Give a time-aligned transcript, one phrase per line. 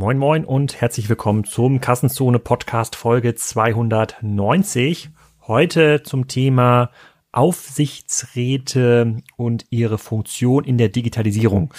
[0.00, 5.10] Moin Moin und herzlich willkommen zum Kassenzone Podcast Folge 290.
[5.46, 6.90] Heute zum Thema
[7.32, 11.74] Aufsichtsräte und ihre Funktion in der Digitalisierung.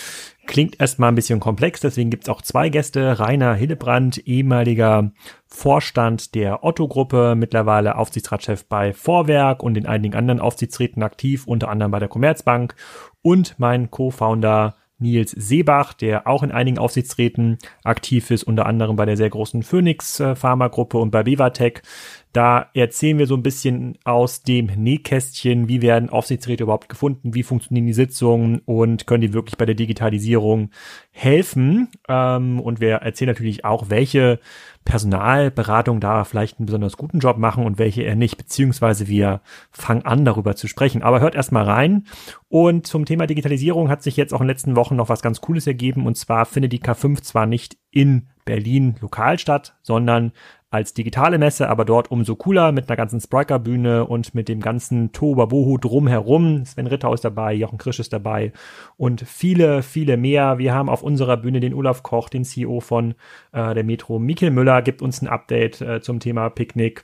[0.46, 3.20] Klingt erstmal ein bisschen komplex, deswegen gibt es auch zwei Gäste.
[3.20, 5.12] Rainer Hillebrand, ehemaliger
[5.48, 11.90] Vorstand der Otto-Gruppe, mittlerweile Aufsichtsratschef bei Vorwerk und in einigen anderen Aufsichtsräten aktiv, unter anderem
[11.90, 12.76] bei der Commerzbank.
[13.24, 19.06] Und mein Co-Founder Nils Seebach, der auch in einigen Aufsichtsräten aktiv ist, unter anderem bei
[19.06, 21.82] der sehr großen Phoenix äh, Pharma-Gruppe und bei Vivatech.
[22.34, 27.44] Da erzählen wir so ein bisschen aus dem Nähkästchen, wie werden Aufsichtsräte überhaupt gefunden, wie
[27.44, 30.70] funktionieren die Sitzungen und können die wirklich bei der Digitalisierung
[31.12, 31.90] helfen.
[32.08, 34.40] Ähm, und wir erzählen natürlich auch, welche
[34.86, 40.06] Personalberatung da vielleicht einen besonders guten Job machen und welche eher nicht, beziehungsweise wir fangen
[40.06, 41.04] an, darüber zu sprechen.
[41.04, 42.06] Aber hört erstmal rein.
[42.48, 45.42] Und zum Thema Digitalisierung hat sich jetzt auch in den letzten Wochen noch was ganz
[45.42, 46.08] Cooles ergeben.
[46.08, 50.32] Und zwar findet die K5 zwar nicht in Berlin lokal statt, sondern
[50.72, 55.12] als digitale Messe, aber dort umso cooler mit einer ganzen Spriker-Bühne und mit dem ganzen
[55.12, 56.66] Tohuwabohu drumherum.
[56.66, 58.54] Sven Rittau ist dabei, Jochen Krisch ist dabei
[58.96, 60.58] und viele, viele mehr.
[60.58, 63.16] Wir haben auf unserer Bühne den Olaf Koch, den CEO von
[63.52, 64.18] äh, der Metro.
[64.18, 67.04] Mikkel Müller gibt uns ein Update äh, zum Thema Picknick.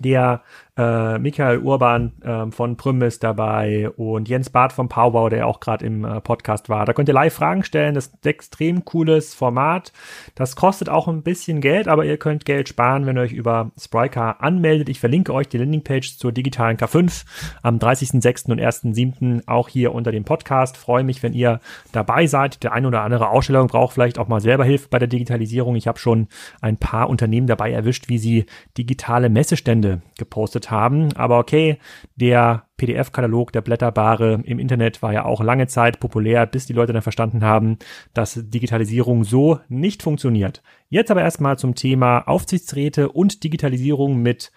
[0.00, 0.42] Der
[0.76, 5.60] äh, Michael Urban äh, von Prüm ist dabei und Jens Barth vom Powwow, der auch
[5.60, 6.86] gerade im äh, Podcast war.
[6.86, 7.94] Da könnt ihr live Fragen stellen.
[7.94, 9.92] Das ist ein extrem cooles Format.
[10.34, 13.70] Das kostet auch ein bisschen Geld, aber ihr könnt Geld sparen, wenn ihr euch über
[13.78, 14.88] Sprycar anmeldet.
[14.88, 17.26] Ich verlinke euch die Landingpage zur digitalen K5
[17.62, 18.50] am 30.06.
[18.50, 19.42] und 1.07.
[19.48, 20.78] auch hier unter dem Podcast.
[20.78, 21.60] Freue mich, wenn ihr
[21.92, 22.62] dabei seid.
[22.62, 25.76] Der ein oder andere Ausstellung braucht vielleicht auch mal selber Hilfe bei der Digitalisierung.
[25.76, 26.28] Ich habe schon
[26.62, 28.46] ein paar Unternehmen dabei erwischt, wie sie
[28.78, 31.12] digitale Messestände gepostet gepostet haben.
[31.16, 31.78] Aber okay,
[32.16, 36.92] der PDF-Katalog der Blätterbare im Internet war ja auch lange Zeit populär, bis die Leute
[36.92, 37.78] dann verstanden haben,
[38.14, 40.62] dass Digitalisierung so nicht funktioniert.
[40.88, 44.52] Jetzt aber erstmal zum Thema Aufsichtsräte und Digitalisierung mit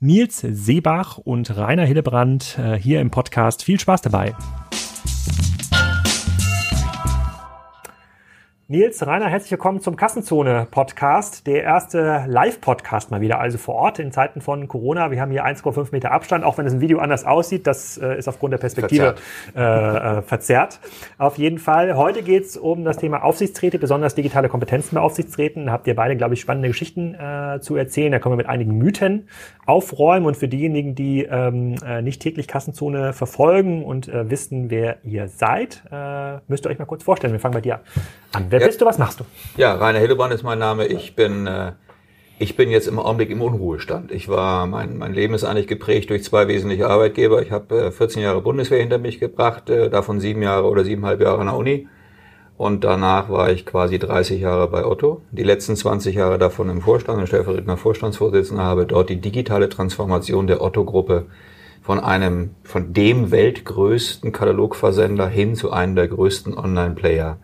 [0.00, 3.64] Nils Seebach und Rainer Hillebrand äh, hier im Podcast.
[3.64, 4.34] Viel Spaß dabei.
[8.70, 11.46] Nils, Rainer, herzlich willkommen zum Kassenzone-Podcast.
[11.46, 15.10] Der erste Live-Podcast mal wieder, also vor Ort in Zeiten von Corona.
[15.10, 17.66] Wir haben hier 1,5 Meter Abstand, auch wenn es im Video anders aussieht.
[17.66, 19.14] Das äh, ist aufgrund der Perspektive
[19.54, 20.14] verzerrt.
[20.14, 20.80] Äh, äh, verzerrt.
[21.16, 21.96] Auf jeden Fall.
[21.96, 25.64] Heute geht es um das Thema Aufsichtsräte, besonders digitale Kompetenzen bei Aufsichtsräten.
[25.64, 28.12] Da habt ihr beide, glaube ich, spannende Geschichten äh, zu erzählen.
[28.12, 29.28] Da können wir mit einigen Mythen
[29.64, 30.26] aufräumen.
[30.26, 35.26] Und für diejenigen, die ähm, äh, nicht täglich Kassenzone verfolgen und äh, wissen, wer ihr
[35.28, 35.84] seid,
[36.48, 37.32] müsst ihr euch mal kurz vorstellen.
[37.32, 37.80] Wir fangen bei dir
[38.32, 38.46] an.
[38.50, 38.66] Wer ja.
[38.66, 39.24] bist du, was machst du?
[39.56, 40.86] Ja, Rainer Hillebrand ist mein Name.
[40.86, 41.72] Ich bin, äh,
[42.38, 44.12] ich bin jetzt im Augenblick im Unruhestand.
[44.12, 47.42] Ich war, mein, mein Leben ist eigentlich geprägt durch zwei wesentliche Arbeitgeber.
[47.42, 51.20] Ich habe äh, 14 Jahre Bundeswehr hinter mich gebracht, äh, davon sieben Jahre oder siebeneinhalb
[51.20, 51.88] Jahre an der Uni.
[52.56, 55.22] Und danach war ich quasi 30 Jahre bei Otto.
[55.30, 60.48] Die letzten 20 Jahre davon im Vorstand und stellvertretender Vorstandsvorsitzender habe dort die digitale Transformation
[60.48, 61.26] der Otto-Gruppe
[61.82, 67.38] von einem, von dem weltgrößten Katalogversender hin zu einem der größten Online-Player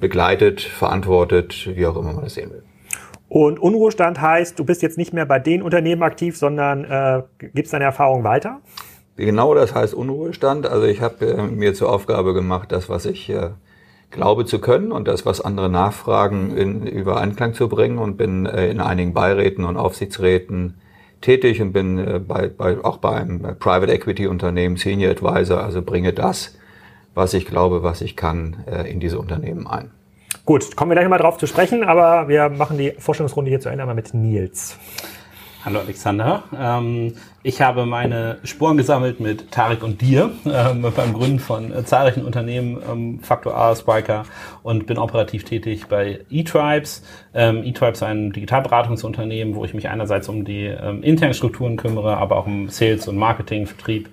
[0.00, 2.62] begleitet, verantwortet, wie auch immer man das sehen will.
[3.28, 7.22] Und Unruhestand heißt, du bist jetzt nicht mehr bei den Unternehmen aktiv, sondern äh,
[7.54, 8.60] gibst deine Erfahrung weiter?
[9.16, 10.66] Genau das heißt Unruhestand.
[10.66, 13.50] Also ich habe äh, mir zur Aufgabe gemacht, das, was ich äh,
[14.10, 18.68] glaube zu können und das, was andere nachfragen, in Übereinklang zu bringen und bin äh,
[18.68, 20.78] in einigen Beiräten und Aufsichtsräten
[21.20, 25.82] tätig und bin äh, bei, bei, auch bei einem Private Equity Unternehmen Senior Advisor, also
[25.82, 26.56] bringe das,
[27.16, 29.90] was ich glaube, was ich kann, äh, in diese Unternehmen ein.
[30.44, 33.68] Gut, kommen wir gleich mal drauf zu sprechen, aber wir machen die Vorstellungsrunde hier zu
[33.68, 34.78] Ende einmal mit Nils.
[35.64, 36.44] Hallo Alexander.
[36.56, 41.84] Ähm, ich habe meine Spuren gesammelt mit Tarek und dir ähm, beim Gründen von äh,
[41.84, 44.26] zahlreichen Unternehmen, ähm, Factor A, Spiker
[44.62, 47.02] und bin operativ tätig bei eTribes.
[47.34, 52.18] Ähm, eTribes ist ein Digitalberatungsunternehmen, wo ich mich einerseits um die ähm, internen Strukturen kümmere,
[52.18, 54.08] aber auch um Sales und Marketing, Vertrieb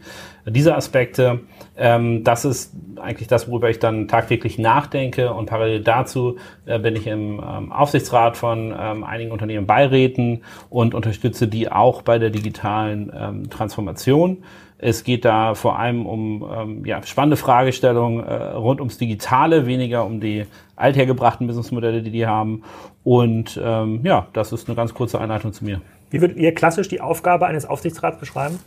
[0.45, 1.41] diese Aspekte,
[1.77, 5.33] ähm, das ist eigentlich das, worüber ich dann tagtäglich nachdenke.
[5.33, 10.93] Und parallel dazu äh, bin ich im ähm, Aufsichtsrat von ähm, einigen Unternehmen Beiräten und
[10.93, 14.43] unterstütze die auch bei der digitalen ähm, Transformation.
[14.77, 20.05] Es geht da vor allem um ähm, ja, spannende Fragestellungen äh, rund ums Digitale, weniger
[20.05, 22.63] um die althergebrachten Businessmodelle, die die haben.
[23.05, 25.79] Und ähm, ja, das ist eine ganz kurze Einleitung zu mir.
[26.09, 28.59] Wie würdet ihr klassisch die Aufgabe eines Aufsichtsrats beschreiben?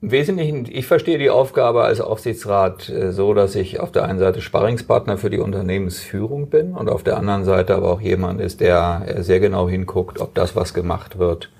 [0.00, 4.20] Im Wesentlichen, ich verstehe die Aufgabe als Aufsichtsrat äh, so, dass ich auf der einen
[4.20, 8.60] Seite Sparringspartner für die Unternehmensführung bin und auf der anderen Seite aber auch jemand ist,
[8.60, 11.50] der äh, sehr genau hinguckt, ob das, was gemacht wird,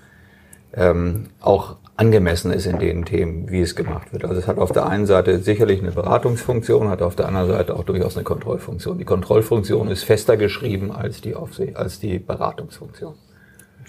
[0.73, 4.23] ähm, auch angemessen ist in den Themen, wie es gemacht wird.
[4.23, 7.75] Also es hat auf der einen Seite sicherlich eine Beratungsfunktion, hat auf der anderen Seite
[7.75, 8.97] auch durchaus eine Kontrollfunktion.
[8.97, 13.15] Die Kontrollfunktion ist fester geschrieben als die, Aufsicht, als die Beratungsfunktion.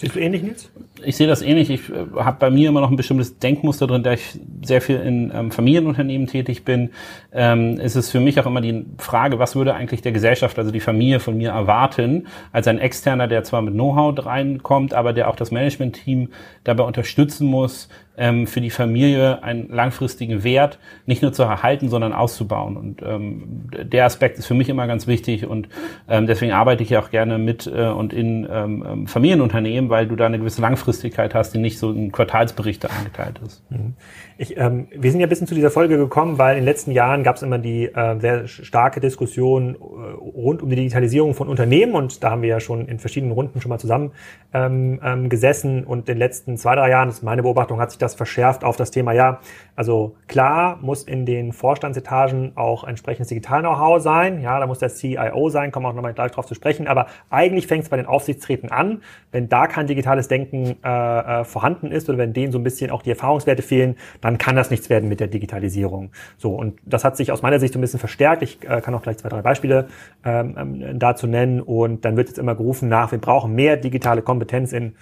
[0.00, 0.70] Siehst du ähnlich, Nils?
[1.05, 1.69] Ich sehe das ähnlich.
[1.69, 4.97] Ich äh, habe bei mir immer noch ein bestimmtes Denkmuster drin, da ich sehr viel
[4.97, 6.88] in ähm, Familienunternehmen tätig bin.
[7.32, 10.70] Ähm, ist es für mich auch immer die Frage, was würde eigentlich der Gesellschaft, also
[10.70, 15.29] die Familie von mir erwarten, als ein Externer, der zwar mit Know-how reinkommt, aber der
[15.29, 16.31] auch das Management-Team
[16.64, 22.12] dabei unterstützen muss, ähm, für die Familie einen langfristigen Wert nicht nur zu erhalten, sondern
[22.12, 22.76] auszubauen.
[22.76, 25.69] Und ähm, der Aspekt ist für mich immer ganz wichtig und
[26.06, 30.06] ähm, deswegen arbeite ich ja auch gerne mit äh, und in ähm, ähm, Familienunternehmen, weil
[30.06, 33.62] du da eine gewisse Langfristigkeit hast, die nicht so in Quartalsberichte eingeteilt ist.
[33.70, 33.94] Mhm.
[34.43, 36.93] Ich, ähm, wir sind ja ein bisschen zu dieser Folge gekommen, weil in den letzten
[36.93, 41.47] Jahren gab es immer die äh, sehr starke Diskussion äh, rund um die Digitalisierung von
[41.47, 44.13] Unternehmen und da haben wir ja schon in verschiedenen Runden schon mal zusammen
[44.55, 47.91] ähm, ähm, gesessen und in den letzten zwei, drei Jahren, das ist meine Beobachtung, hat
[47.91, 49.41] sich das verschärft auf das Thema, ja,
[49.81, 55.49] also klar muss in den Vorstandsetagen auch entsprechendes Digital-Know-how sein, ja, da muss der CIO
[55.49, 58.05] sein, kommen wir auch nochmal gleich drauf zu sprechen, aber eigentlich fängt es bei den
[58.05, 59.00] Aufsichtsräten an,
[59.32, 62.91] wenn da kein digitales Denken äh, äh, vorhanden ist oder wenn denen so ein bisschen
[62.91, 66.11] auch die Erfahrungswerte fehlen, dann kann das nichts werden mit der Digitalisierung.
[66.37, 68.43] So, und das hat sich aus meiner Sicht so ein bisschen verstärkt.
[68.43, 69.88] Ich äh, kann auch gleich zwei, drei Beispiele
[70.27, 71.62] ähm, ähm, dazu nennen.
[71.62, 74.94] Und dann wird jetzt immer gerufen nach, wir brauchen mehr digitale Kompetenz in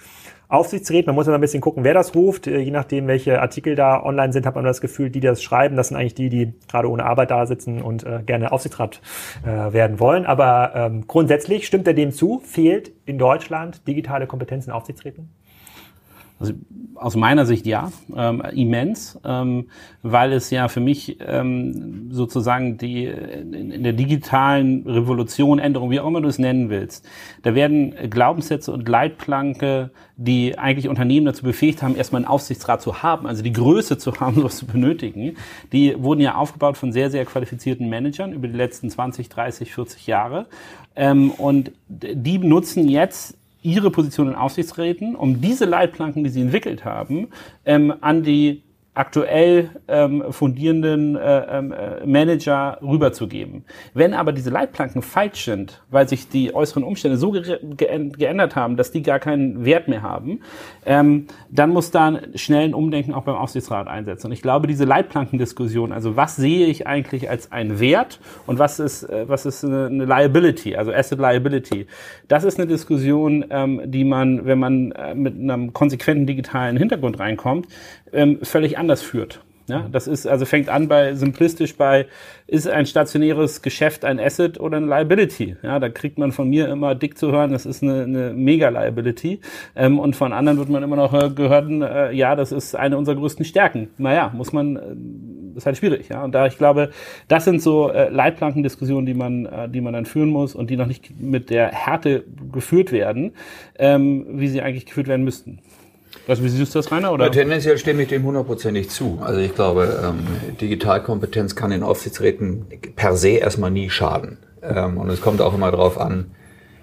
[0.49, 1.05] Aufsichtsräten.
[1.05, 2.47] Man muss immer ein bisschen gucken, wer das ruft.
[2.47, 5.77] Äh, je nachdem, welche Artikel da online sind, hat man das Gefühl, die, das schreiben,
[5.77, 8.99] das sind eigentlich die, die gerade ohne Arbeit da sitzen und äh, gerne Aufsichtsrat
[9.43, 10.25] äh, werden wollen.
[10.25, 15.29] Aber ähm, grundsätzlich stimmt er dem zu, fehlt in Deutschland digitale Kompetenz in Aufsichtsräten?
[16.39, 16.53] Also
[16.99, 19.67] aus meiner Sicht ja, ähm, immens, ähm,
[20.01, 25.99] weil es ja für mich ähm, sozusagen die in, in, der digitalen Revolution, Änderung, wie
[25.99, 27.07] auch immer du es nennen willst,
[27.43, 33.01] da werden Glaubenssätze und Leitplanke, die eigentlich Unternehmen dazu befähigt haben, erstmal einen Aufsichtsrat zu
[33.01, 35.37] haben, also die Größe zu haben, sowas zu benötigen,
[35.71, 40.07] die wurden ja aufgebaut von sehr, sehr qualifizierten Managern über die letzten 20, 30, 40
[40.07, 40.47] Jahre.
[40.95, 46.85] Ähm, und die nutzen jetzt ihre Position in Aufsichtsräten, um diese Leitplanken, die sie entwickelt
[46.85, 47.29] haben,
[47.65, 48.63] ähm, an die
[48.95, 53.63] aktuell ähm, fundierenden äh, ähm, äh, Manager rüberzugeben.
[53.93, 58.55] Wenn aber diese Leitplanken falsch sind, weil sich die äußeren Umstände so ge ge geändert
[58.55, 60.41] haben, dass die gar keinen Wert mehr haben,
[60.85, 64.27] ähm, dann muss da schnell ein Umdenken auch beim Aufsichtsrat einsetzen.
[64.27, 68.79] Und ich glaube, diese Leitplankendiskussion, also was sehe ich eigentlich als einen Wert und was
[68.79, 71.85] ist, äh, was ist eine, eine, Liability, also Asset Liability,
[72.27, 77.19] das ist eine Diskussion, ähm, die man, wenn man äh, mit einem konsequenten digitalen Hintergrund
[77.19, 77.67] reinkommt,
[78.11, 79.41] ähm, völlig anders führt.
[79.69, 82.07] Ja, das ist, also fängt an bei simplistisch bei,
[82.47, 85.57] ist ein stationäres Geschäft ein Asset oder eine Liability?
[85.61, 89.39] Ja, da kriegt man von mir immer dick zu hören, das ist eine, eine Mega-Liability.
[89.75, 92.97] Ähm, und von anderen wird man immer noch äh, gehört, äh, ja, das ist eine
[92.97, 93.89] unserer größten Stärken.
[93.99, 96.09] Naja, muss man, äh, ist halt schwierig.
[96.09, 96.89] Ja, und da ich glaube,
[97.27, 100.77] das sind so äh, Leitplankendiskussionen, die man, äh, die man dann führen muss und die
[100.77, 103.33] noch nicht mit der Härte geführt werden,
[103.77, 105.59] ähm, wie sie eigentlich geführt werden müssten.
[106.27, 107.11] Also wie siehst du das, Rainer?
[107.11, 107.25] Oder?
[107.25, 109.19] Ja, tendenziell stimme ich dem hundertprozentig zu.
[109.21, 110.27] Also ich glaube, ähm,
[110.59, 114.37] Digitalkompetenz kann in Aufsichtsräten per se erstmal nie schaden.
[114.61, 116.31] Ähm, und es kommt auch immer darauf an,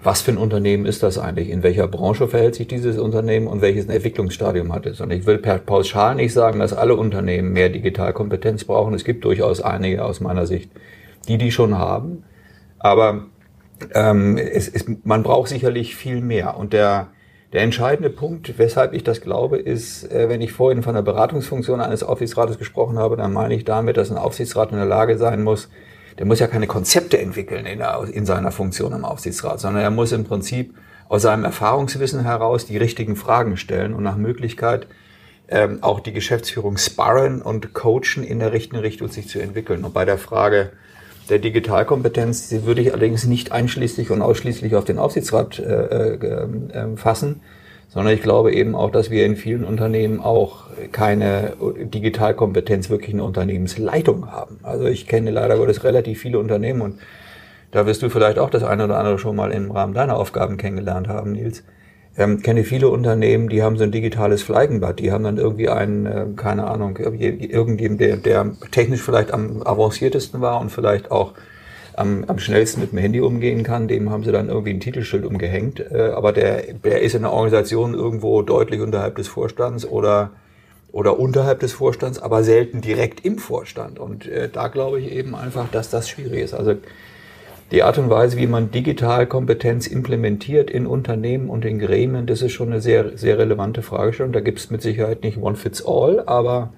[0.03, 1.49] was für ein Unternehmen ist das eigentlich?
[1.49, 5.01] In welcher Branche verhält sich dieses Unternehmen und welches Entwicklungsstadium hat es?
[5.01, 8.93] Und ich will per pauschal nicht sagen, dass alle Unternehmen mehr Digitalkompetenz brauchen.
[8.93, 10.71] Es gibt durchaus einige aus meiner Sicht,
[11.27, 12.23] die die schon haben.
[12.79, 13.25] Aber
[13.93, 16.57] ähm, es, es, man braucht sicherlich viel mehr.
[16.57, 17.07] Und der
[17.53, 21.79] der entscheidende Punkt, weshalb ich das glaube, ist, äh, wenn ich vorhin von der Beratungsfunktion
[21.79, 25.43] eines Aufsichtsrates gesprochen habe, dann meine ich damit, dass ein Aufsichtsrat in der Lage sein
[25.43, 25.69] muss,
[26.17, 29.91] der muss ja keine Konzepte entwickeln in, der, in seiner Funktion im Aufsichtsrat, sondern er
[29.91, 30.75] muss im Prinzip
[31.09, 34.87] aus seinem Erfahrungswissen heraus die richtigen Fragen stellen und nach Möglichkeit
[35.47, 39.85] ähm, auch die Geschäftsführung sparren und coachen in der richtigen Richtung sich zu entwickeln.
[39.85, 40.71] Und bei der Frage,
[41.27, 46.13] der Digitalkompetenz, die würde ich allerdings nicht einschließlich und ausschließlich auf den Aufsichtsrat äh, äh,
[46.13, 47.41] äh, fassen,
[47.89, 51.53] sondern ich glaube eben auch, dass wir in vielen Unternehmen auch keine
[51.83, 54.59] Digitalkompetenz wirklich in Unternehmensleitung haben.
[54.63, 56.99] Also ich kenne leider Gottes relativ viele Unternehmen und
[57.71, 60.57] da wirst du vielleicht auch das eine oder andere schon mal im Rahmen deiner Aufgaben
[60.57, 61.63] kennengelernt haben, Nils
[62.17, 64.99] ähm, kenne viele Unternehmen, die haben so ein digitales Fleigenbad.
[64.99, 70.41] Die haben dann irgendwie einen, äh, keine Ahnung, irgendjemand, der, der technisch vielleicht am avanciertesten
[70.41, 71.33] war und vielleicht auch
[71.95, 75.25] am, am schnellsten mit dem Handy umgehen kann, dem haben sie dann irgendwie ein Titelschild
[75.25, 75.79] umgehängt.
[75.79, 80.31] Äh, aber der, der ist in der Organisation irgendwo deutlich unterhalb des Vorstands oder
[80.93, 83.99] oder unterhalb des Vorstands, aber selten direkt im Vorstand.
[83.99, 86.53] Und äh, da glaube ich eben einfach, dass das schwierig ist.
[86.53, 86.75] Also
[87.71, 92.53] die Art und Weise, wie man Digitalkompetenz implementiert in Unternehmen und in Gremien, das ist
[92.53, 94.31] schon eine sehr, sehr relevante Fragestellung.
[94.31, 96.71] Da gibt es mit Sicherheit nicht One Fits All, aber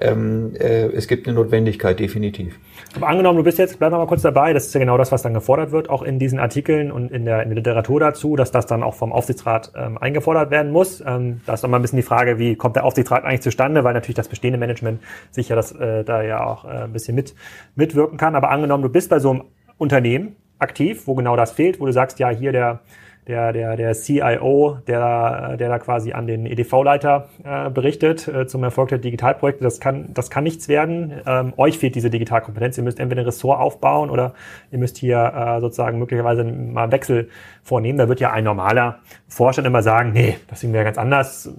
[0.00, 2.58] ähm, äh, es gibt eine Notwendigkeit, definitiv.
[2.94, 5.22] Aber angenommen, du bist jetzt, bleib mal kurz dabei, das ist ja genau das, was
[5.22, 8.52] dann gefordert wird, auch in diesen Artikeln und in der, in der Literatur dazu, dass
[8.52, 11.02] das dann auch vom Aufsichtsrat ähm, eingefordert werden muss.
[11.04, 13.82] Ähm, da ist dann mal ein bisschen die Frage, wie kommt der Aufsichtsrat eigentlich zustande,
[13.82, 17.34] weil natürlich das bestehende Management sicher das äh, da ja auch äh, ein bisschen mit,
[17.74, 18.36] mitwirken kann.
[18.36, 19.42] Aber angenommen, du bist bei so einem
[19.78, 22.80] Unternehmen aktiv, wo genau das fehlt, wo du sagst, ja, hier der
[23.28, 28.64] der, der, der CIO, der, der da quasi an den EDV-Leiter äh, berichtet äh, zum
[28.64, 29.62] Erfolg der Digitalprojekte.
[29.62, 31.20] Das kann, das kann nichts werden.
[31.26, 32.78] Ähm, euch fehlt diese Digitalkompetenz.
[32.78, 34.32] Ihr müsst entweder ein Ressort aufbauen oder
[34.72, 37.28] ihr müsst hier äh, sozusagen möglicherweise mal Wechsel
[37.68, 37.98] vornehmen.
[37.98, 38.98] Da wird ja ein normaler
[39.28, 41.50] Vorstand immer sagen, nee, das sehen wir ganz anders.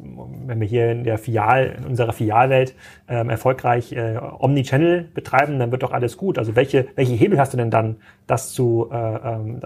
[0.46, 2.75] Wenn wir hier in der Filial, in unserer Filialwelt
[3.08, 6.38] ähm, erfolgreich äh, Omnichannel betreiben, dann wird doch alles gut.
[6.38, 7.98] Also welche, welche Hebel hast du denn dann,
[8.28, 9.62] das zu, äh, ähm,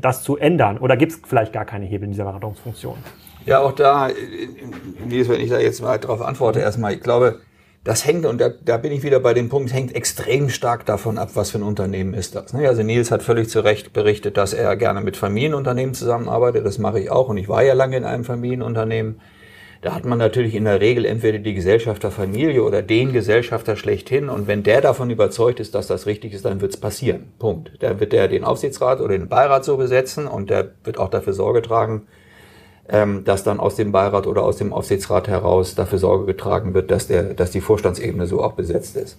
[0.00, 0.78] das zu ändern?
[0.78, 2.96] Oder gibt es vielleicht gar keine Hebel in dieser Beratungsfunktion?
[3.46, 4.08] Ja, auch da,
[5.06, 7.40] Nils, wenn ich da jetzt mal darauf antworte, erstmal, ich glaube,
[7.86, 11.18] das hängt, und da, da bin ich wieder bei dem Punkt, hängt extrem stark davon
[11.18, 12.52] ab, was für ein Unternehmen ist das.
[12.52, 12.66] Ne?
[12.66, 16.66] Also Nils hat völlig zu Recht berichtet, dass er gerne mit Familienunternehmen zusammenarbeitet.
[16.66, 19.20] Das mache ich auch und ich war ja lange in einem Familienunternehmen.
[19.82, 24.28] Da hat man natürlich in der Regel entweder die Gesellschafterfamilie oder den Gesellschafter schlechthin.
[24.28, 27.28] Und wenn der davon überzeugt ist, dass das richtig ist, dann wird es passieren.
[27.38, 27.70] Punkt.
[27.78, 31.34] Da wird der den Aufsichtsrat oder den Beirat so besetzen und der wird auch dafür
[31.34, 32.08] Sorge tragen,
[32.88, 36.90] ähm, dass dann aus dem Beirat oder aus dem Aufsichtsrat heraus dafür Sorge getragen wird,
[36.90, 39.18] dass, der, dass die Vorstandsebene so auch besetzt ist.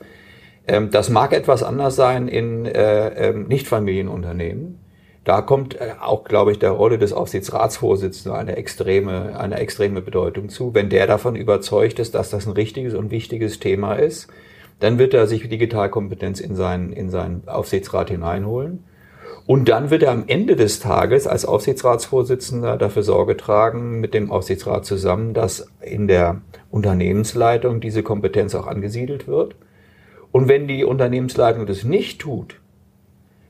[0.68, 4.80] Ähm, das mag etwas anders sein in äh, ähm, Nichtfamilienunternehmen.
[5.24, 10.48] Da kommt äh, auch, glaube ich, der Rolle des Aufsichtsratsvorsitzenden eine extreme, eine extreme Bedeutung
[10.48, 10.74] zu.
[10.74, 14.28] Wenn der davon überzeugt ist, dass das ein richtiges und wichtiges Thema ist,
[14.80, 18.84] dann wird er sich Digitalkompetenz in seinen, in seinen Aufsichtsrat hineinholen.
[19.48, 24.30] Und dann wird er am Ende des Tages als Aufsichtsratsvorsitzender dafür Sorge tragen, mit dem
[24.30, 29.56] Aufsichtsrat zusammen, dass in der Unternehmensleitung diese Kompetenz auch angesiedelt wird.
[30.34, 32.60] Und wenn die Unternehmensleitung das nicht tut,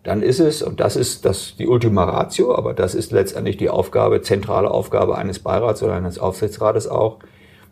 [0.03, 3.71] dann ist es, und das ist das die Ultima Ratio, aber das ist letztendlich die
[3.71, 7.17] Aufgabe, zentrale Aufgabe eines Beirats oder eines Aufsichtsrates auch,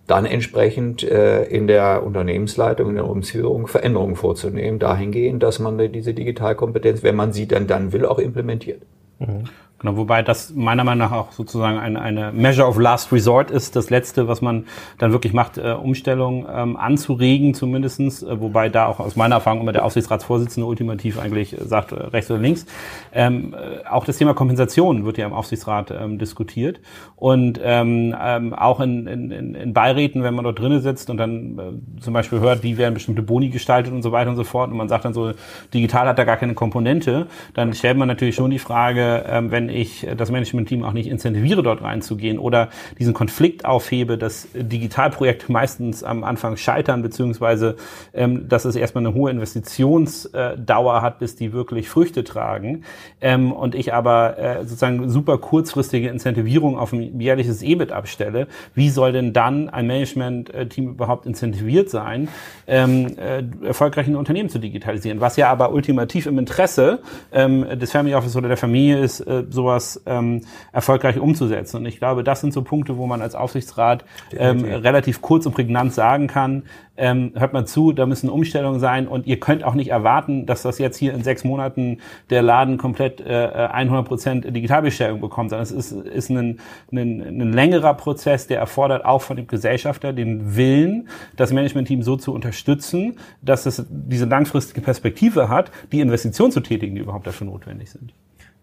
[0.07, 6.13] dann entsprechend äh, in der Unternehmensleitung, in der Umführung Veränderungen vorzunehmen, dahingehend, dass man diese
[6.13, 8.83] Digitalkompetenz, wenn man sie dann dann will, auch implementiert.
[9.19, 9.45] Mhm.
[9.79, 13.75] Genau, wobei das meiner Meinung nach auch sozusagen eine, eine Measure of Last Resort ist,
[13.75, 14.67] das Letzte, was man
[14.99, 19.59] dann wirklich macht, äh, Umstellung ähm, anzuregen zumindestens, äh, wobei da auch aus meiner Erfahrung
[19.59, 22.65] immer der Aufsichtsratsvorsitzende ultimativ eigentlich sagt, äh, rechts oder links.
[23.11, 26.79] Ähm, äh, auch das Thema Kompensation wird ja im Aufsichtsrat ähm, diskutiert
[27.17, 31.59] und ähm, ähm, auch in, in, in Beiräten, wenn man dort drinnen sitzt und dann
[31.59, 34.71] äh, zum Beispiel hört, wie werden bestimmte Boni gestaltet und so weiter und so fort
[34.71, 35.33] und man sagt dann so,
[35.73, 39.64] digital hat da gar keine Komponente, dann stellt man natürlich schon die Frage, ähm, wenn
[39.65, 42.69] wenn ich das Management-Team auch nicht incentiviere, dort reinzugehen oder
[42.99, 47.75] diesen Konflikt aufhebe, dass Digitalprojekte meistens am Anfang scheitern, beziehungsweise
[48.13, 52.83] ähm, dass es erstmal eine hohe Investitionsdauer hat, bis die wirklich Früchte tragen.
[53.21, 58.89] Ähm, und ich aber äh, sozusagen super kurzfristige Incentivierung auf ein jährliches EBIT abstelle, wie
[58.89, 62.27] soll denn dann ein Management-Team überhaupt incentiviert sein,
[62.67, 65.21] ähm, äh, erfolgreichen Unternehmen zu digitalisieren?
[65.21, 66.99] Was ja aber ultimativ im Interesse
[67.31, 71.77] ähm, des Family Office oder der Familie ist, äh, sowas ähm, erfolgreich umzusetzen.
[71.77, 74.05] Und ich glaube, das sind so Punkte, wo man als Aufsichtsrat
[74.37, 76.63] ähm, relativ kurz und prägnant sagen kann,
[76.97, 80.61] ähm, hört mal zu, da müssen Umstellungen sein und ihr könnt auch nicht erwarten, dass
[80.61, 85.71] das jetzt hier in sechs Monaten der Laden komplett äh, 100% Digitalbestellung bekommt, sondern es
[85.71, 86.59] ist, ist ein,
[86.91, 92.15] ein, ein längerer Prozess, der erfordert auch von dem Gesellschafter den Willen, das Managementteam so
[92.15, 97.47] zu unterstützen, dass es diese langfristige Perspektive hat, die Investitionen zu tätigen, die überhaupt dafür
[97.47, 98.13] notwendig sind.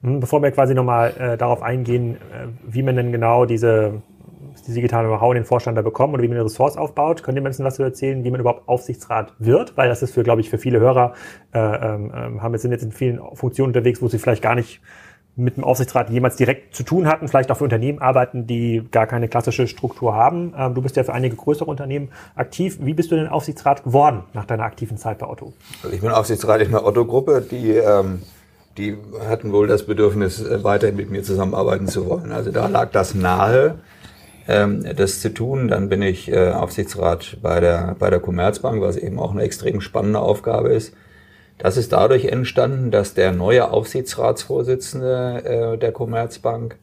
[0.03, 4.03] Hm, bevor wir quasi nochmal äh, darauf eingehen, äh, wie man denn genau diese,
[4.67, 7.37] diese digitale Know-how in den Vorstand da bekommt oder wie man eine Ressource aufbaut, könnt
[7.37, 9.77] ihr mir ein bisschen was zu erzählen, wie man überhaupt Aufsichtsrat wird?
[9.77, 11.15] Weil das ist für, glaube ich, für viele Hörer,
[11.55, 14.55] äh, ähm, ähm, haben jetzt, sind jetzt in vielen Funktionen unterwegs, wo sie vielleicht gar
[14.55, 14.81] nicht
[15.35, 19.07] mit dem Aufsichtsrat jemals direkt zu tun hatten, vielleicht auch für Unternehmen arbeiten, die gar
[19.07, 20.53] keine klassische Struktur haben.
[20.57, 22.79] Ähm, du bist ja für einige größere Unternehmen aktiv.
[22.81, 25.55] Wie bist du denn Aufsichtsrat geworden nach deiner aktiven Zeit bei Otto?
[25.83, 28.23] Also ich bin Aufsichtsrat in der Otto-Gruppe, die ähm,
[28.79, 28.97] die
[29.29, 32.33] hatten wohl das Bedürfnis, äh, weiterhin mit mir zusammenarbeiten zu wollen.
[32.33, 33.79] Also da lag das nahe,
[34.49, 35.69] ähm, das zu tun.
[35.69, 39.81] Dann bin ich äh, Aufsichtsrat bei der, bei der Commerzbank, was eben auch eine extrem
[39.81, 40.95] spannende Aufgabe ist.
[41.59, 46.79] Das ist dadurch entstanden, dass der neue Aufsichtsratsvorsitzende äh, der Commerzbank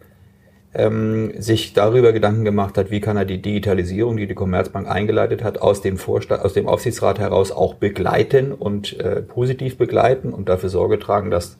[0.74, 5.44] ähm, sich darüber Gedanken gemacht hat, wie kann er die Digitalisierung, die die Commerzbank eingeleitet
[5.44, 10.48] hat, aus dem Vorstand, aus dem Aufsichtsrat heraus auch begleiten und äh, positiv begleiten und
[10.48, 11.58] dafür Sorge tragen, dass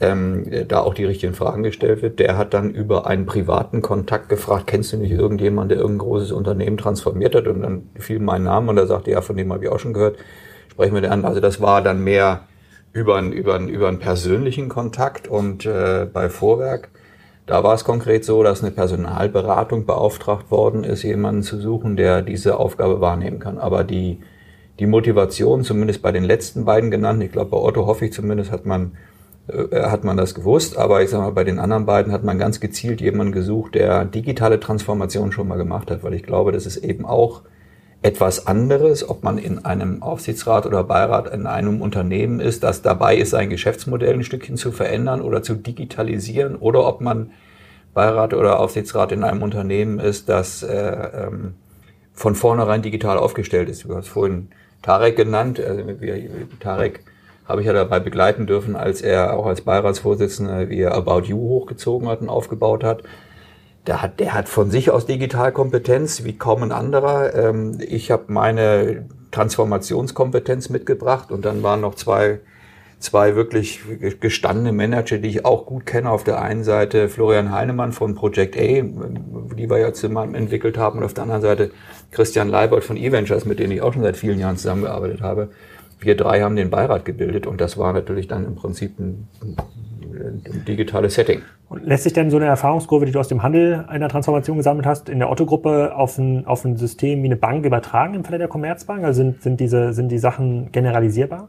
[0.00, 2.18] ähm, da auch die richtigen Fragen gestellt wird.
[2.18, 6.32] Der hat dann über einen privaten Kontakt gefragt, kennst du nicht irgendjemand, der irgendein großes
[6.32, 7.46] Unternehmen transformiert hat?
[7.46, 9.92] Und dann fiel mein Name und er sagte, ja, von dem habe ich auch schon
[9.92, 10.16] gehört.
[10.70, 11.26] Sprechen wir den an.
[11.26, 12.46] Also das war dann mehr
[12.92, 16.88] über einen, über einen, über einen persönlichen Kontakt und äh, bei Vorwerk,
[17.46, 22.22] da war es konkret so, dass eine Personalberatung beauftragt worden ist, jemanden zu suchen, der
[22.22, 23.58] diese Aufgabe wahrnehmen kann.
[23.58, 24.20] Aber die,
[24.78, 28.52] die Motivation, zumindest bei den letzten beiden genannten, ich glaube bei Otto hoffe ich zumindest,
[28.52, 28.92] hat man
[29.48, 32.38] äh, hat man das gewusst, aber ich sage mal, bei den anderen beiden hat man
[32.38, 36.66] ganz gezielt jemanden gesucht, der digitale Transformation schon mal gemacht hat, weil ich glaube, das
[36.66, 37.42] ist eben auch
[38.02, 43.16] etwas anderes, ob man in einem Aufsichtsrat oder Beirat in einem Unternehmen ist, das dabei
[43.16, 47.30] ist, sein Geschäftsmodell ein Stückchen zu verändern oder zu digitalisieren, oder ob man
[47.92, 51.54] Beirat oder Aufsichtsrat in einem Unternehmen ist, das äh, ähm,
[52.14, 53.84] von vornherein digital aufgestellt ist.
[53.84, 54.48] Du hast vorhin
[54.82, 55.60] Tarek genannt.
[55.60, 56.28] Also wir,
[56.60, 57.00] Tarek
[57.46, 62.08] habe ich ja dabei begleiten dürfen, als er auch als Beiratsvorsitzender, wie About You hochgezogen
[62.08, 63.02] hat und aufgebaut hat.
[63.86, 67.34] Der hat, der hat von sich aus Digitalkompetenz wie kaum ein anderer.
[67.34, 72.40] Ähm, ich habe meine Transformationskompetenz mitgebracht und dann waren noch zwei,
[72.98, 73.80] zwei wirklich
[74.20, 76.10] gestandene Manager, die ich auch gut kenne.
[76.10, 80.98] Auf der einen Seite Florian Heinemann von Project A, die wir ja zusammen entwickelt haben,
[80.98, 81.70] und auf der anderen Seite
[82.10, 85.48] Christian Leibold von eVentures, mit denen ich auch schon seit vielen Jahren zusammengearbeitet habe.
[86.00, 89.28] Wir drei haben den Beirat gebildet und das war natürlich dann im Prinzip ein,
[90.12, 91.42] ein digitales Setting.
[91.68, 94.86] Und lässt sich denn so eine Erfahrungskurve, die du aus dem Handel einer Transformation gesammelt
[94.86, 98.38] hast, in der Otto-Gruppe auf ein, auf ein System wie eine Bank übertragen im Falle
[98.38, 99.04] der Commerzbank?
[99.04, 101.48] Also sind, sind, diese, sind die Sachen generalisierbar?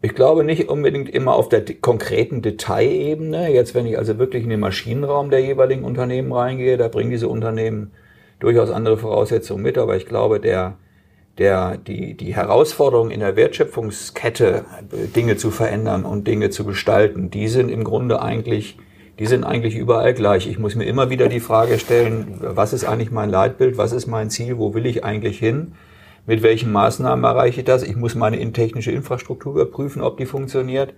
[0.00, 3.52] Ich glaube nicht unbedingt immer auf der konkreten Detailebene.
[3.52, 7.28] Jetzt, wenn ich also wirklich in den Maschinenraum der jeweiligen Unternehmen reingehe, da bringen diese
[7.28, 7.92] Unternehmen
[8.40, 10.74] durchaus andere Voraussetzungen mit, aber ich glaube, der,
[11.38, 14.64] der, die, die Herausforderung in der Wertschöpfungskette,
[15.16, 18.76] Dinge zu verändern und Dinge zu gestalten, die sind im Grunde eigentlich,
[19.18, 20.46] die sind eigentlich überall gleich.
[20.46, 24.06] Ich muss mir immer wieder die Frage stellen, was ist eigentlich mein Leitbild, was ist
[24.06, 25.72] mein Ziel, wo will ich eigentlich hin,
[26.26, 27.82] mit welchen Maßnahmen erreiche ich das?
[27.82, 30.94] Ich muss meine technische Infrastruktur überprüfen, ob die funktioniert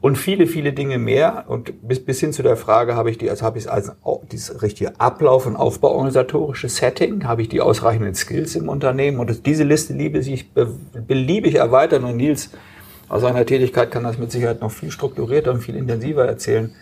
[0.00, 1.44] und viele, viele Dinge mehr.
[1.48, 3.92] Und bis, bis hin zu der Frage, habe ich die, also habe ich als
[4.32, 9.18] dieses richtige Ablauf- und Aufbauorganisatorische Setting, habe ich die ausreichenden Skills im Unternehmen.
[9.18, 12.04] Und diese Liste liebe sich beliebig erweitern.
[12.04, 12.50] Und Nils
[13.08, 16.72] aus seiner Tätigkeit kann das mit Sicherheit noch viel strukturierter und viel intensiver erzählen.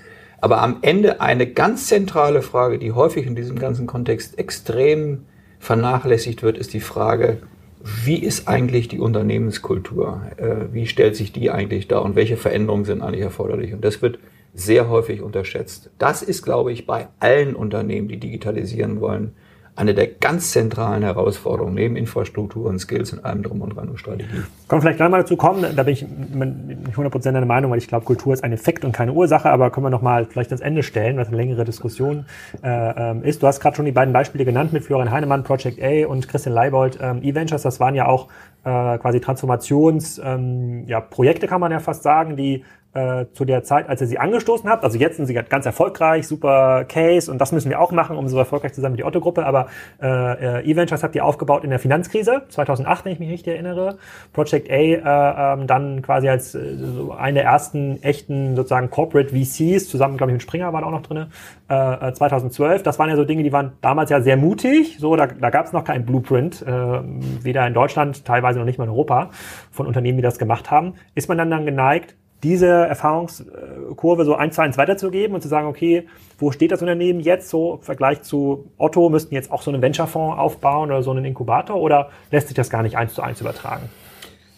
[0.40, 5.25] Aber am Ende eine ganz zentrale Frage, die häufig in diesem ganzen Kontext extrem
[5.59, 7.38] vernachlässigt wird, ist die Frage,
[7.83, 10.23] wie ist eigentlich die Unternehmenskultur?
[10.37, 13.73] Äh, wie stellt sich die eigentlich dar und welche Veränderungen sind eigentlich erforderlich?
[13.73, 14.19] Und das wird
[14.55, 15.91] sehr häufig unterschätzt.
[15.99, 19.33] Das ist, glaube ich, bei allen Unternehmen, die digitalisieren wollen,
[19.79, 23.99] eine der ganz zentralen Herausforderungen neben Infrastruktur und Skills und allem drum und dran und
[23.99, 24.29] Strategie.
[24.29, 27.79] Können wir vielleicht gleich mal dazu kommen, da bin ich nicht 100% deiner Meinung, weil
[27.79, 30.62] ich glaube, Kultur ist ein Effekt und keine Ursache, aber können wir nochmal vielleicht ans
[30.62, 32.27] Ende stellen, was eine längere Diskussion
[32.64, 33.41] äh, ähm, ist.
[33.41, 36.57] Du hast gerade schon die beiden Beispiele genannt mit Florian Heinemann, Project A und Christian
[36.57, 38.27] Leibold, ähm, E-Ventures, das waren ja auch
[38.64, 43.62] äh, quasi Transformationsprojekte, ähm, ja, Projekte kann man ja fast sagen, die äh, zu der
[43.64, 44.85] Zeit, als ihr sie angestoßen habt.
[44.85, 48.29] Also jetzt sind sie ganz erfolgreich, super Case und das müssen wir auch machen, um
[48.29, 49.44] so erfolgreich zu sein wie die Otto-Gruppe.
[49.44, 49.68] Aber
[50.01, 53.98] äh, äh, E-Ventures habt ihr aufgebaut in der Finanzkrise 2008, wenn ich mich richtig erinnere.
[54.33, 59.31] Project A äh, ähm, dann quasi als äh, so eine der ersten echten sozusagen Corporate
[59.31, 61.27] VCs, zusammen glaube ich mit Springer waren auch noch drin,
[61.68, 62.81] äh, 2012.
[62.81, 64.96] Äh, das waren ja so Dinge, die waren damals ja sehr mutig.
[64.98, 68.79] So, da, da gab es noch keinen Blueprint, äh, weder in Deutschland, teilweise noch nicht
[68.79, 69.31] mal in Europa,
[69.70, 70.94] von Unternehmen, die das gemacht haben.
[71.14, 75.66] Ist man dann dann geneigt, diese Erfahrungskurve so eins zu eins weiterzugeben und zu sagen,
[75.66, 76.07] okay,
[76.38, 79.83] wo steht das Unternehmen jetzt so im Vergleich zu Otto, müssten jetzt auch so einen
[79.83, 83.40] Venture-Fonds aufbauen oder so einen Inkubator oder lässt sich das gar nicht eins zu eins
[83.40, 83.88] übertragen?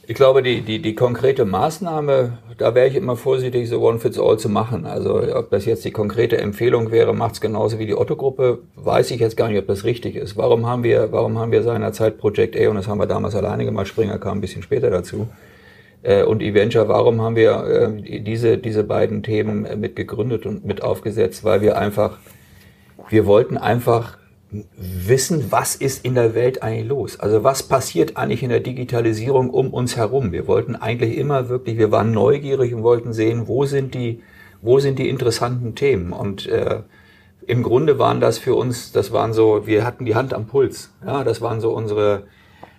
[0.07, 4.49] Ich glaube, die, die, die konkrete Maßnahme, da wäre ich immer vorsichtig, so One-Fits-All zu
[4.49, 4.85] machen.
[4.85, 9.21] Also ob das jetzt die konkrete Empfehlung wäre, macht's genauso wie die Otto-Gruppe, weiß ich
[9.21, 10.37] jetzt gar nicht, ob das richtig ist.
[10.37, 13.65] Warum haben wir, warum haben wir seinerzeit Project A, und das haben wir damals alleine
[13.65, 15.29] gemacht, Springer kam ein bisschen später dazu,
[16.25, 20.83] und eVenture, warum haben wir äh, diese, diese beiden Themen äh, mit gegründet und mit
[20.83, 21.45] aufgesetzt?
[21.45, 22.19] Weil wir einfach,
[23.11, 24.19] wir wollten einfach
[24.77, 27.21] wissen, was ist in der Welt eigentlich los?
[27.21, 30.33] Also was passiert eigentlich in der Digitalisierung um uns herum?
[30.33, 34.23] Wir wollten eigentlich immer wirklich, wir waren neugierig und wollten sehen, wo sind die,
[34.63, 36.13] wo sind die interessanten Themen?
[36.13, 36.81] Und äh,
[37.47, 40.93] im Grunde waren das für uns, das waren so, wir hatten die Hand am Puls.
[41.05, 42.25] Ja, das waren so unsere,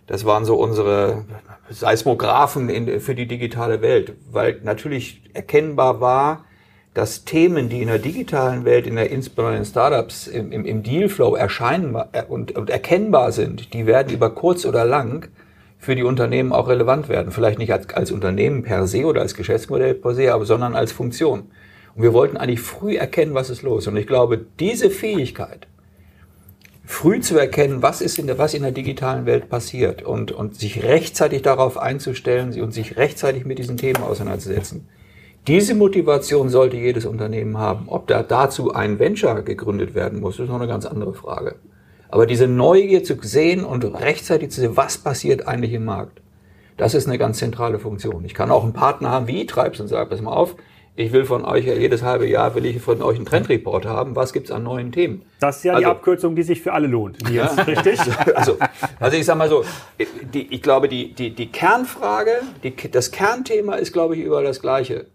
[0.08, 1.26] das waren so unsere
[1.70, 6.46] Seismographen in, für die digitale Welt, weil natürlich erkennbar war,
[6.94, 10.84] dass Themen, die in der digitalen Welt, in der insbesondere in Startups im, im, im
[10.84, 15.30] Dealflow erscheinen äh, und, und erkennbar sind, die werden über kurz oder lang
[15.80, 17.32] für die Unternehmen auch relevant werden.
[17.32, 20.92] Vielleicht nicht als, als Unternehmen per se oder als Geschäftsmodell per se, aber sondern als
[20.92, 21.52] Funktion.
[21.96, 23.88] Und wir wollten eigentlich früh erkennen, was ist los.
[23.88, 25.68] Und ich glaube, diese Fähigkeit,
[26.92, 30.60] früh zu erkennen, was ist in der, was in der digitalen Welt passiert und, und
[30.60, 34.88] sich rechtzeitig darauf einzustellen und sich rechtzeitig mit diesen Themen auseinanderzusetzen.
[35.48, 37.86] Diese Motivation sollte jedes Unternehmen haben.
[37.88, 41.56] Ob da dazu ein Venture gegründet werden muss, ist noch eine ganz andere Frage.
[42.10, 46.22] Aber diese Neugier zu sehen und rechtzeitig zu sehen, was passiert eigentlich im Markt,
[46.76, 48.26] das ist eine ganz zentrale Funktion.
[48.26, 50.56] Ich kann auch einen Partner haben wie E-Tribes und sage, pass mal auf,
[50.96, 54.16] ich will von euch ja jedes halbe Jahr will ich von euch einen Trendreport haben.
[54.16, 55.24] Was gibt's an neuen Themen?
[55.40, 57.18] Das ist ja also, die Abkürzung, die sich für alle lohnt.
[57.30, 58.00] Ja, richtig?
[58.36, 58.58] Also,
[59.00, 59.64] also ich sage mal so,
[60.34, 64.62] die, ich glaube, die, die, die Kernfrage, die, das Kernthema ist, glaube ich, überall das
[64.62, 65.08] Gleiche.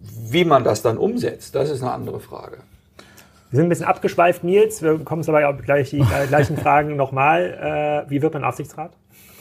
[0.00, 2.58] Wie man das dann umsetzt, das ist eine andere Frage.
[3.50, 4.82] Wir sind ein bisschen abgeschweift, Nils.
[4.82, 8.04] Wir bekommen es aber auch gleich die gleichen Fragen nochmal.
[8.06, 8.92] Äh, wie wird man Aufsichtsrat?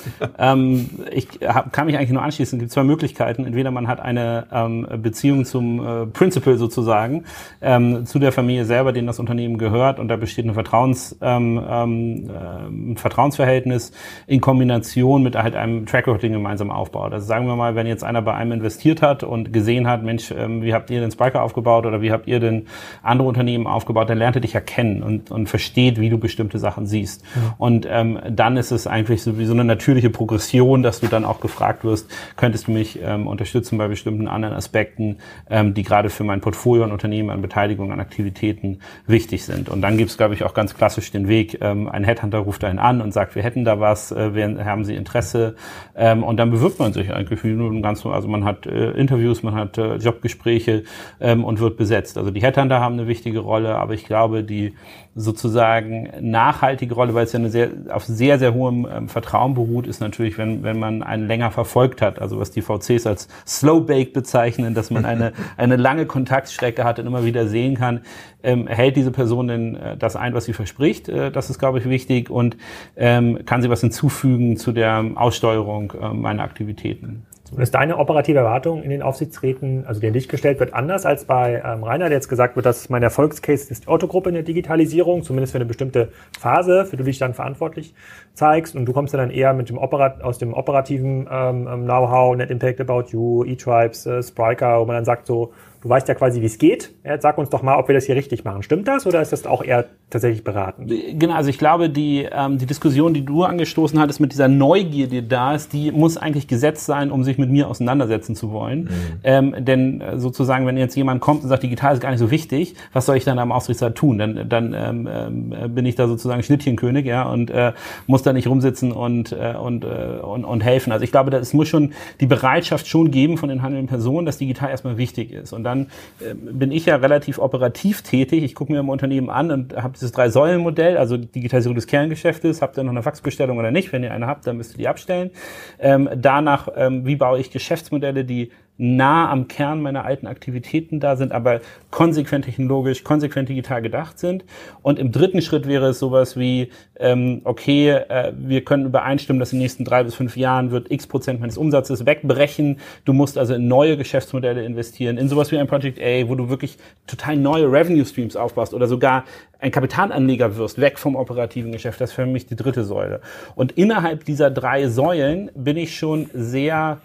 [0.38, 2.58] ähm, ich hab, kann mich eigentlich nur anschließen.
[2.58, 3.46] Es gibt zwei Möglichkeiten.
[3.46, 7.24] Entweder man hat eine ähm, Beziehung zum äh, Principal sozusagen,
[7.62, 11.62] ähm, zu der Familie selber, denen das Unternehmen gehört und da besteht ein, Vertrauens, ähm,
[11.70, 13.92] ähm, äh, ein Vertrauensverhältnis
[14.28, 17.14] in Kombination mit halt einem Track Record, den gemeinsam aufbaut.
[17.14, 20.32] Also sagen wir mal, wenn jetzt einer bei einem investiert hat und gesehen hat, Mensch,
[20.32, 22.68] ähm, wie habt ihr den Spiker aufgebaut oder wie habt ihr denn
[23.04, 26.86] andere Unternehmen aufgebaut, dann lernt er dich erkennen und, und versteht, wie du bestimmte Sachen
[26.86, 27.24] siehst.
[27.36, 27.56] Ja.
[27.58, 31.84] Und dann ist es eigentlich sowieso eine natürliche natürliche Progression, dass du dann auch gefragt
[31.84, 35.18] wirst, könntest du mich ähm, unterstützen bei bestimmten anderen Aspekten,
[35.50, 39.68] ähm, die gerade für mein Portfolio an Unternehmen, an Beteiligung, an Aktivitäten wichtig sind.
[39.68, 42.64] Und dann gibt es, glaube ich, auch ganz klassisch den Weg, ähm, ein Headhunter ruft
[42.64, 45.56] einen an und sagt, wir hätten da was, äh, wir, haben Sie Interesse?
[45.94, 49.56] Ähm, und dann bewirbt man sich eigentlich nur ganz, also man hat äh, Interviews, man
[49.56, 50.84] hat äh, Jobgespräche
[51.20, 52.18] ähm, und wird besetzt.
[52.18, 54.74] Also die Headhunter haben eine wichtige Rolle, aber ich glaube, die
[55.14, 59.86] sozusagen nachhaltige Rolle, weil es ja eine sehr, auf sehr, sehr hohem ähm, Vertrauen beruht,
[59.86, 63.82] ist natürlich, wenn, wenn man einen länger verfolgt hat, also was die VCs als Slow
[63.82, 68.02] Bake bezeichnen, dass man eine, eine lange Kontaktstrecke hat und immer wieder sehen kann,
[68.42, 71.80] ähm, hält diese Person denn äh, das ein, was sie verspricht, äh, das ist, glaube
[71.80, 72.30] ich, wichtig.
[72.30, 72.56] Und
[72.96, 77.26] ähm, kann sie was hinzufügen zu der Aussteuerung äh, meiner Aktivitäten.
[77.52, 81.06] Und ist deine operative Erwartung in den Aufsichtsräten, also die in dich gestellt wird, anders
[81.06, 84.36] als bei ähm, Rainer, der jetzt gesagt wird, dass mein Erfolgscase ist die Autogruppe in
[84.36, 87.94] der Digitalisierung, zumindest für eine bestimmte Phase, für die du dich dann verantwortlich
[88.34, 88.76] zeigst.
[88.76, 92.38] Und du kommst ja dann eher mit dem Operat aus dem operativen ähm, ähm Know-how,
[92.38, 96.14] Net Impact About You, E-Tribes, äh, Spriker, wo man dann sagt so, Du weißt ja
[96.14, 96.94] quasi, wie es geht.
[97.04, 98.62] Jetzt sag uns doch mal, ob wir das hier richtig machen.
[98.62, 100.94] Stimmt das oder ist das auch eher tatsächlich beratend?
[101.18, 105.08] Genau, also ich glaube, die, ähm, die Diskussion, die du angestoßen hattest mit dieser Neugier,
[105.08, 108.84] die da ist, die muss eigentlich gesetzt sein, um sich mit mir auseinandersetzen zu wollen.
[108.84, 108.90] Mhm.
[109.24, 112.30] Ähm, denn äh, sozusagen, wenn jetzt jemand kommt und sagt, digital ist gar nicht so
[112.30, 114.20] wichtig, was soll ich dann am Ausrichtsrat tun?
[114.20, 117.74] Dann, dann ähm, äh, bin ich da sozusagen Schnittchenkönig ja, und äh,
[118.06, 120.92] muss da nicht rumsitzen und, äh, und, äh, und, und helfen.
[120.92, 124.38] Also ich glaube, es muss schon die Bereitschaft schon geben von den handelnden Personen, dass
[124.38, 125.54] digital erstmal wichtig ist.
[125.54, 125.88] Und dann
[126.20, 128.44] äh, bin ich ja relativ operativ tätig.
[128.44, 132.62] Ich gucke mir im Unternehmen an und habe dieses Drei-Säulen-Modell, also Digitalisierung des Kerngeschäftes.
[132.62, 133.92] Habt ihr noch eine Faxbestellung oder nicht?
[133.92, 135.32] Wenn ihr eine habt, dann müsst ihr die abstellen.
[135.80, 141.16] Ähm, danach, ähm, wie baue ich Geschäftsmodelle, die nah am Kern meiner alten Aktivitäten da
[141.16, 144.44] sind, aber konsequent technologisch, konsequent digital gedacht sind.
[144.82, 149.54] Und im dritten Schritt wäre es sowas wie, ähm, okay, äh, wir können übereinstimmen, dass
[149.54, 152.80] in den nächsten drei bis fünf Jahren wird x Prozent meines Umsatzes wegbrechen.
[153.06, 156.50] Du musst also in neue Geschäftsmodelle investieren, in sowas wie ein Project A, wo du
[156.50, 159.26] wirklich total neue Revenue Streams aufbaust oder sogar
[159.60, 162.02] ein Kapitalanleger wirst, weg vom operativen Geschäft.
[162.02, 163.22] Das ist für mich die dritte Säule.
[163.54, 166.98] Und innerhalb dieser drei Säulen bin ich schon sehr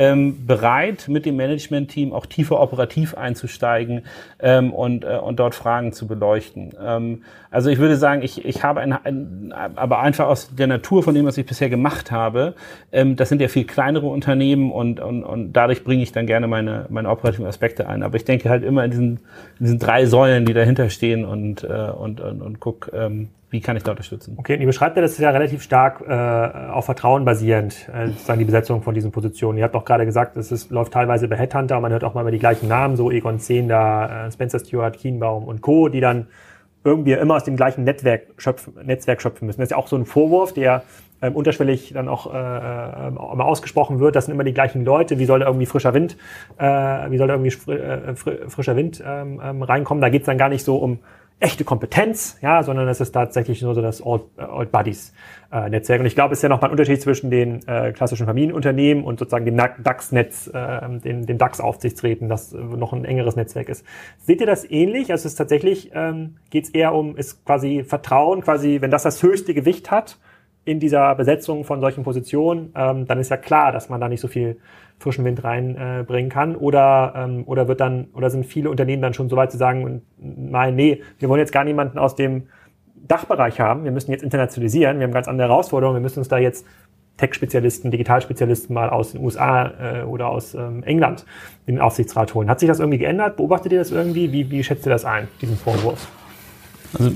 [0.00, 4.00] ähm, bereit, mit dem Management-Team auch tiefer operativ einzusteigen
[4.38, 6.70] ähm, und, äh, und dort Fragen zu beleuchten.
[6.82, 11.02] Ähm, also ich würde sagen, ich, ich habe ein, ein, aber einfach aus der Natur
[11.02, 12.54] von dem, was ich bisher gemacht habe,
[12.92, 16.46] ähm, das sind ja viel kleinere Unternehmen und, und, und dadurch bringe ich dann gerne
[16.46, 18.02] meine, meine operativen Aspekte ein.
[18.02, 19.10] Aber ich denke halt immer in diesen,
[19.58, 23.60] in diesen drei Säulen, die dahinter stehen und, äh, und, und, und guck, ähm, wie
[23.60, 24.36] kann ich da unterstützen?
[24.38, 28.06] Okay, und ihr beschreibt ja, das ist ja relativ stark äh, auf Vertrauen basierend, äh,
[28.08, 29.58] sozusagen die Besetzung von diesen Positionen.
[29.58, 32.22] Ihr habt auch gerade gesagt, es ist, läuft teilweise bei Headhunter, man hört auch mal
[32.22, 36.28] über die gleichen Namen, so Egon Zehnder, äh, Spencer Stewart, Kienbaum und Co., die dann
[36.84, 39.60] irgendwie immer aus dem gleichen Netzwerk schöpfen, Netzwerk schöpfen müssen.
[39.60, 40.82] Das ist ja auch so ein Vorwurf, der
[41.22, 45.18] ähm, unterschwellig dann auch äh, äh, immer ausgesprochen wird, das sind immer die gleichen Leute,
[45.18, 46.16] wie soll da irgendwie frischer Wind,
[46.56, 50.00] äh, wie soll da irgendwie äh, fr frischer Wind ähm, ähm, reinkommen?
[50.00, 51.00] Da geht's dann gar nicht so um
[51.40, 55.14] echte Kompetenz, ja, sondern es ist tatsächlich nur so das Old, äh, Old Buddies
[55.50, 56.00] äh, Netzwerk.
[56.00, 59.02] Und ich glaube, es ist ja noch mal ein Unterschied zwischen den äh, klassischen Familienunternehmen
[59.02, 63.84] und sozusagen dem DAX-Netz, äh, den, den DAX-Aufsichtsräten, das noch ein engeres Netzwerk ist.
[64.18, 65.10] Seht ihr das ähnlich?
[65.10, 69.02] Also es ist tatsächlich, ähm, geht es eher um, ist quasi Vertrauen, quasi, wenn das
[69.02, 70.18] das höchste Gewicht hat,
[70.64, 74.20] in dieser Besetzung von solchen Positionen, ähm, dann ist ja klar, dass man da nicht
[74.20, 74.58] so viel
[74.98, 76.54] frischen Wind reinbringen äh, kann.
[76.54, 80.02] Oder, ähm, oder wird dann, oder sind viele Unternehmen dann schon so weit zu sagen,
[80.18, 82.48] nein, nee, wir wollen jetzt gar niemanden aus dem
[82.94, 83.84] Dachbereich haben.
[83.84, 84.98] Wir müssen jetzt internationalisieren.
[84.98, 85.96] Wir haben ganz andere Herausforderungen.
[85.96, 86.66] Wir müssen uns da jetzt
[87.16, 91.24] Tech-Spezialisten, Digitalspezialisten mal aus den USA äh, oder aus ähm, England
[91.66, 92.48] in den Aufsichtsrat holen.
[92.48, 93.36] Hat sich das irgendwie geändert?
[93.36, 94.32] Beobachtet ihr das irgendwie?
[94.32, 96.08] Wie, wie schätzt ihr das ein, diesen Vorwurf?
[96.98, 97.10] Also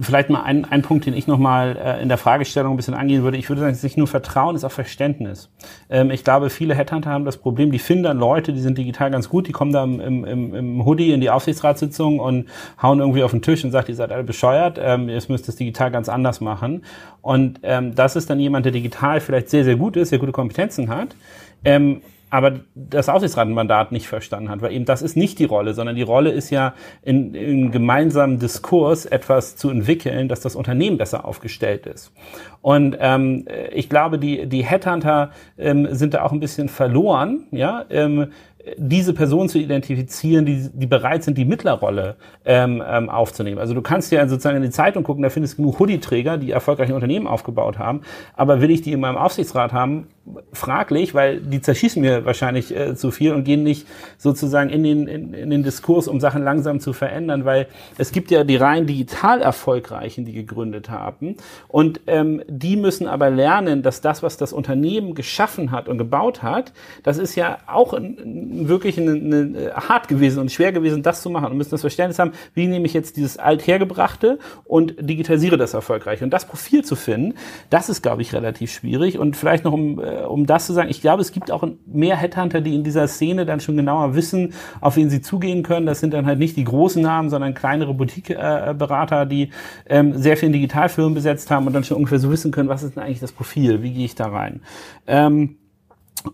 [0.00, 3.22] vielleicht mal ein, ein Punkt, den ich nochmal äh, in der Fragestellung ein bisschen angehen
[3.22, 3.36] würde.
[3.36, 5.50] Ich würde sagen, es ist nicht nur Vertrauen, es ist auch Verständnis.
[5.90, 9.10] Ähm, ich glaube, viele Headhunter haben das Problem, die finden dann Leute, die sind digital
[9.10, 12.48] ganz gut, die kommen da im, im, im Hoodie in die Aufsichtsratssitzung und
[12.80, 15.56] hauen irgendwie auf den Tisch und sagt, ihr seid alle bescheuert, ähm, ihr müsst das
[15.56, 16.84] digital ganz anders machen.
[17.22, 20.32] Und ähm, das ist dann jemand, der digital vielleicht sehr, sehr gut ist, sehr gute
[20.32, 21.16] Kompetenzen hat,
[21.64, 25.96] ähm, aber das Aufsichtsratmandat nicht verstanden hat, weil eben das ist nicht die Rolle, sondern
[25.96, 31.24] die Rolle ist ja in, in gemeinsamen Diskurs etwas zu entwickeln, dass das Unternehmen besser
[31.24, 32.12] aufgestellt ist.
[32.60, 37.84] Und ähm, ich glaube, die, die Headhunter ähm, sind da auch ein bisschen verloren, ja,
[37.90, 38.32] ähm,
[38.76, 43.58] diese Personen zu identifizieren, die, die bereit sind, die Mittlerrolle ähm, ähm, aufzunehmen.
[43.58, 46.50] Also du kannst ja sozusagen in die Zeitung gucken, da findest du genug Hoodie-Träger, die
[46.50, 48.02] erfolgreiche Unternehmen aufgebaut haben.
[48.34, 50.08] Aber will ich die in meinem Aufsichtsrat haben?
[50.52, 55.06] Fraglich, weil die zerschießen mir wahrscheinlich äh, zu viel und gehen nicht sozusagen in den,
[55.06, 57.66] in, in den Diskurs, um Sachen langsam zu verändern, weil
[57.98, 61.36] es gibt ja die rein digital Erfolgreichen, die gegründet haben.
[61.68, 66.42] Und ähm, die müssen aber lernen, dass das, was das Unternehmen geschaffen hat und gebaut
[66.42, 71.20] hat, das ist ja auch ein, wirklich eine, eine, hart gewesen und schwer gewesen, das
[71.20, 75.58] zu machen und müssen das Verständnis haben, wie nehme ich jetzt dieses althergebrachte und digitalisiere
[75.58, 76.22] das erfolgreich.
[76.22, 77.34] Und das Profil zu finden,
[77.68, 79.18] das ist, glaube ich, relativ schwierig.
[79.18, 82.16] Und vielleicht noch, um, äh, um das zu sagen, ich glaube, es gibt auch mehr
[82.16, 85.86] Headhunter, die in dieser Szene dann schon genauer wissen, auf wen sie zugehen können.
[85.86, 89.50] Das sind dann halt nicht die großen Namen, sondern kleinere Boutique-Berater, die
[89.86, 92.96] ähm, sehr viele Digitalfirmen besetzt haben und dann schon ungefähr so wissen können, was ist
[92.96, 94.60] denn eigentlich das Profil, wie gehe ich da rein.
[95.06, 95.56] Ähm,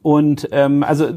[0.03, 1.09] und ähm, also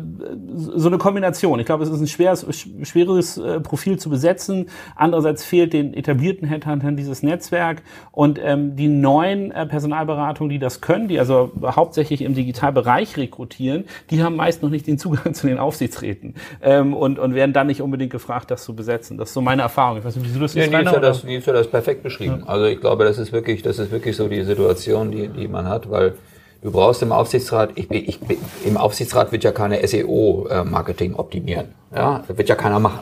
[0.55, 1.59] so eine Kombination.
[1.59, 2.45] Ich glaube, es ist ein schweres,
[2.83, 4.67] schweres äh, Profil zu besetzen.
[4.95, 10.81] Andererseits fehlt den etablierten Headhuntern dieses Netzwerk und ähm, die neuen äh, Personalberatungen, die das
[10.81, 15.47] können, die also hauptsächlich im Digitalbereich rekrutieren, die haben meist noch nicht den Zugang zu
[15.47, 19.17] den Aufsichtsräten ähm, und, und werden dann nicht unbedingt gefragt, das zu besetzen.
[19.17, 19.99] Das ist so meine Erfahrung.
[19.99, 22.39] Ich weiß nicht, wie du das ja, Nils, hat das, Nils hat das perfekt beschrieben.
[22.41, 22.47] Ja.
[22.47, 25.67] Also ich glaube, das ist wirklich, das ist wirklich so die Situation, die, die man
[25.67, 26.15] hat, weil
[26.63, 28.19] Du brauchst im Aufsichtsrat, ich, ich,
[28.65, 31.67] im Aufsichtsrat wird ja keine SEO-Marketing optimieren.
[31.93, 33.01] Ja, wird ja keiner machen.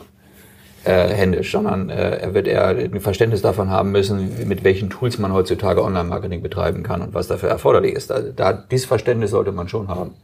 [0.84, 5.16] Äh, händisch, sondern äh, er wird eher ein Verständnis davon haben müssen, mit welchen Tools
[5.16, 8.10] man heutzutage Online-Marketing betreiben kann und was dafür erforderlich ist.
[8.10, 10.14] Da, da dieses Verständnis sollte man schon haben.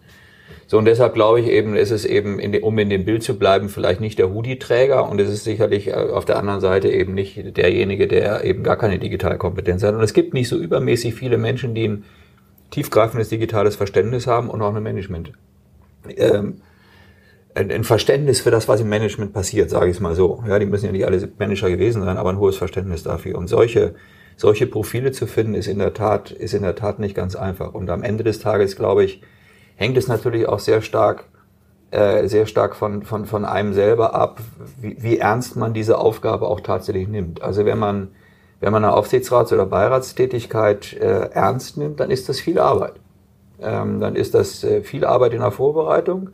[0.67, 3.23] So, und deshalb glaube ich eben, ist es eben, in de, um in dem Bild
[3.23, 6.89] zu bleiben, vielleicht nicht der Hoodie-Träger und es ist sicherlich äh, auf der anderen Seite
[6.89, 9.95] eben nicht derjenige, der eben gar keine Digitalkompetenz hat.
[9.95, 12.05] Und es gibt nicht so übermäßig viele Menschen, die ein
[12.71, 15.33] tiefgreifendes digitales Verständnis haben und auch ein Management.
[16.17, 16.61] Ähm,
[17.55, 20.43] ein, Verständnis für das, was im Management passiert, sage ich es mal so.
[20.47, 23.37] Ja, die müssen ja nicht alle Manager gewesen sein, aber ein hohes Verständnis dafür.
[23.37, 23.95] Und solche,
[24.37, 27.75] solche Profile zu finden, ist in der Tat, ist in der Tat nicht ganz einfach.
[27.75, 29.23] Und am Ende des Tages, glaube ich,
[29.77, 31.25] hängt es natürlich auch sehr stark,
[31.91, 34.41] äh, sehr stark von, von, von einem selber ab,
[34.81, 37.43] wie, wie ernst man diese Aufgabe auch tatsächlich nimmt.
[37.43, 38.09] Also wenn man,
[38.61, 42.95] wenn man eine Aufsichtsrats- oder Beiratstätigkeit äh, ernst nimmt, dann ist das viel Arbeit.
[43.61, 46.31] Ähm, dann ist das äh, viel Arbeit in der Vorbereitung.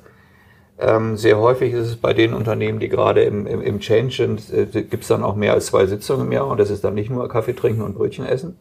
[0.78, 4.52] Ähm, sehr häufig ist es bei den Unternehmen, die gerade im, im, im Change sind,
[4.52, 6.94] äh, gibt es dann auch mehr als zwei Sitzungen im Jahr und das ist dann
[6.94, 8.56] nicht nur Kaffee trinken und Brötchen essen.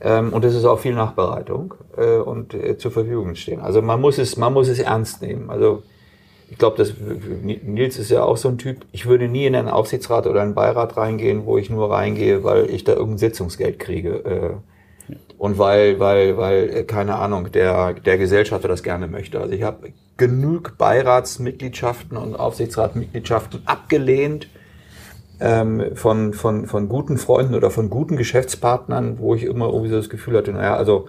[0.00, 3.60] Ähm, und es ist auch viel Nachbereitung äh, und äh, zur Verfügung stehen.
[3.60, 5.48] Also man muss es, man muss es ernst nehmen.
[5.48, 5.82] Also
[6.48, 6.94] ich glaube, das
[7.42, 8.86] Nils ist ja auch so ein Typ.
[8.92, 12.70] Ich würde nie in einen Aufsichtsrat oder einen Beirat reingehen, wo ich nur reingehe, weil
[12.70, 14.10] ich da irgendein Sitzungsgeld kriege.
[14.24, 19.40] Äh, und weil, weil, weil, äh, keine Ahnung, der, der Gesellschafter das gerne möchte.
[19.40, 24.48] Also ich habe genug Beiratsmitgliedschaften und Aufsichtsratmitgliedschaften abgelehnt
[25.40, 29.96] ähm, von, von, von guten Freunden oder von guten Geschäftspartnern, wo ich immer irgendwie so
[29.96, 31.08] das Gefühl hatte, naja, also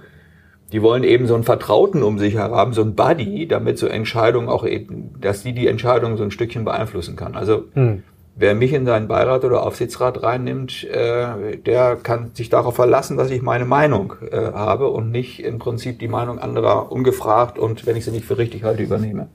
[0.72, 4.50] die wollen eben so einen Vertrauten um sich haben, so einen Buddy, damit so Entscheidungen
[4.50, 7.36] auch eben, dass die die Entscheidungen so ein Stückchen beeinflussen kann.
[7.36, 8.04] Also hm.
[8.36, 13.32] wer mich in seinen Beirat oder Aufsichtsrat reinnimmt, äh, der kann sich darauf verlassen, dass
[13.32, 17.96] ich meine Meinung äh, habe und nicht im Prinzip die Meinung anderer ungefragt und wenn
[17.96, 19.30] ich sie nicht für richtig halte, übernehme.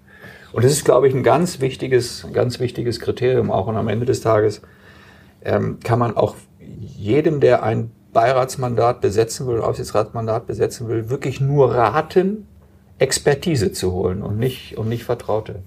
[0.52, 3.68] Und das ist, glaube ich, ein ganz wichtiges, ganz wichtiges Kriterium auch.
[3.68, 4.60] Und am Ende des Tages
[5.42, 6.36] ähm, kann man auch
[6.78, 12.46] jedem, der ein Beiratsmandat besetzen will, Aufsichtsratsmandat besetzen will, wirklich nur raten,
[12.98, 15.62] Expertise zu holen und nicht, und nicht Vertraute.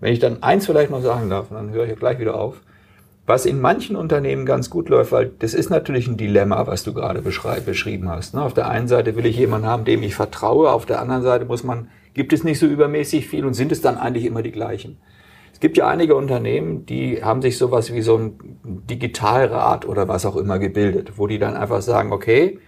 [0.00, 2.60] Wenn ich dann eins vielleicht noch sagen darf, dann höre ich gleich wieder auf.
[3.28, 6.94] was in manchen Unternehmen ganz gut läuft, weil das ist natürlich ein Dilemma, was du
[6.94, 8.34] gerade beschrieben hast.
[8.34, 8.42] Ne?
[8.42, 11.44] Auf der einen Seite will ich jemanden haben, dem ich vertraue, auf der anderen Seite
[11.44, 14.50] muss man, gibt es nicht so übermäßig viel und sind es dann eigentlich immer die
[14.50, 14.96] gleichen.
[15.58, 20.24] Es gibt ja einige Unternehmen, die haben sich sowas wie so ein Digitalrat oder was
[20.24, 22.60] auch immer gebildet, wo die dann einfach sagen, okay,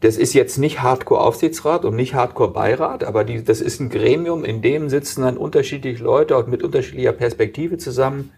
[0.00, 4.60] das ist jetzt nicht Hardcore-Aufsichtsrat und nicht Hardcore-Beirat, aber die, das ist ein Gremium, in
[4.60, 8.30] dem sitzen dann unterschiedliche Leute mit unterschiedlicher Perspektive zusammen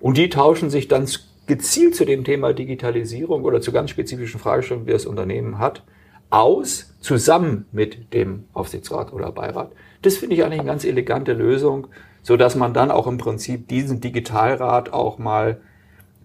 [0.00, 1.08] und die tauschen sich dann
[1.46, 5.84] gezielt zu dem Thema Digitalisierung oder zu ganz spezifischen Fragestellungen, die das Unternehmen hat,
[6.30, 9.70] aus, zusammen mit dem Aufsichtsrat oder Beirat.
[10.02, 11.86] Das finde ich eigentlich eine ganz elegante Lösung,
[12.26, 15.58] so dass man dann auch im Prinzip diesen Digitalrat auch mal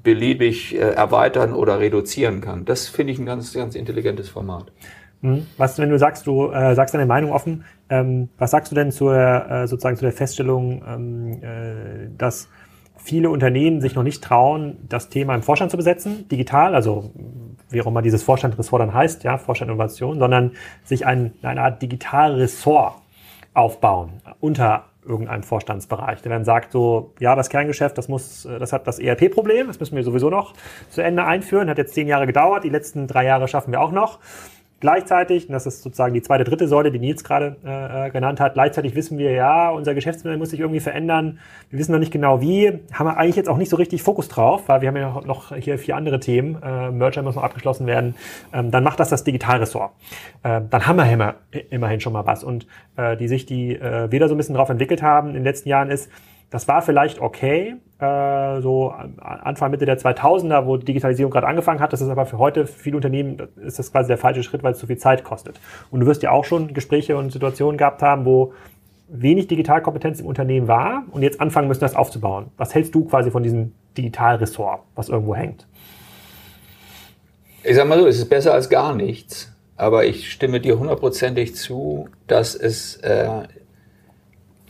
[0.01, 2.65] beliebig äh, erweitern oder reduzieren kann.
[2.65, 4.71] Das finde ich ein ganz, ganz intelligentes Format.
[5.21, 5.45] Hm.
[5.57, 8.91] Was, wenn du sagst, du äh, sagst deine Meinung offen, ähm, was sagst du denn
[8.91, 12.49] zur äh, sozusagen zu der Feststellung, ähm, äh, dass
[12.97, 17.11] viele Unternehmen sich noch nicht trauen, das Thema im Vorstand zu besetzen, digital, also
[17.69, 21.79] wie auch immer dieses Vorstandressort dann heißt, ja, Vorstand Innovation, sondern sich ein, eine Art
[21.79, 22.95] Digitalressort
[23.53, 28.87] aufbauen unter irgendeinem Vorstandsbereich, der dann sagt so, ja, das Kerngeschäft, das muss, das hat
[28.87, 30.53] das ERP-Problem, das müssen wir sowieso noch
[30.89, 33.91] zu Ende einführen, hat jetzt zehn Jahre gedauert, die letzten drei Jahre schaffen wir auch
[33.91, 34.19] noch.
[34.81, 38.55] Gleichzeitig, und das ist sozusagen die zweite, dritte Säule, die Nils gerade äh, genannt hat,
[38.55, 41.37] gleichzeitig wissen wir, ja, unser Geschäftsmodell muss sich irgendwie verändern.
[41.69, 42.79] Wir wissen noch nicht genau wie.
[42.91, 45.55] Haben wir eigentlich jetzt auch nicht so richtig Fokus drauf, weil wir haben ja noch
[45.55, 46.57] hier vier andere Themen.
[46.63, 48.15] Äh, Merger muss noch abgeschlossen werden.
[48.53, 49.91] Ähm, dann macht das das Digitalressort.
[50.41, 51.35] Äh, dann haben wir immer,
[51.69, 52.43] immerhin schon mal was.
[52.43, 52.65] Und
[52.97, 55.69] äh, die sich, die äh, wieder so ein bisschen drauf entwickelt haben in den letzten
[55.69, 56.09] Jahren ist,
[56.51, 61.93] das war vielleicht okay, äh, so Anfang, Mitte der 2000er, wo Digitalisierung gerade angefangen hat.
[61.93, 64.73] Das ist aber für heute, für viele Unternehmen, ist das quasi der falsche Schritt, weil
[64.73, 65.59] es zu viel Zeit kostet.
[65.89, 68.53] Und du wirst ja auch schon Gespräche und Situationen gehabt haben, wo
[69.07, 72.47] wenig Digitalkompetenz im Unternehmen war und jetzt anfangen müssen, das aufzubauen.
[72.57, 75.67] Was hältst du quasi von diesem Digitalressort, was irgendwo hängt?
[77.63, 79.53] Ich sag mal so, es ist besser als gar nichts.
[79.77, 83.29] Aber ich stimme dir hundertprozentig zu, dass es äh,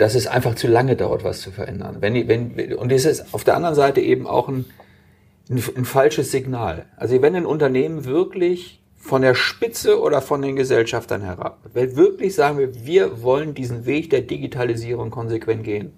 [0.02, 1.98] dass es einfach zu lange dauert, was zu verändern.
[2.00, 4.66] Wenn, wenn, und es ist auf der anderen Seite eben auch ein,
[5.48, 6.88] ein, ein falsches Signal.
[6.98, 12.34] Also wenn ein Unternehmen wirklich von der Spitze oder von den Gesellschaftern herab, wenn wirklich
[12.34, 15.94] sagen wir, wir wollen diesen Weg der Digitalisierung konsequent gehen,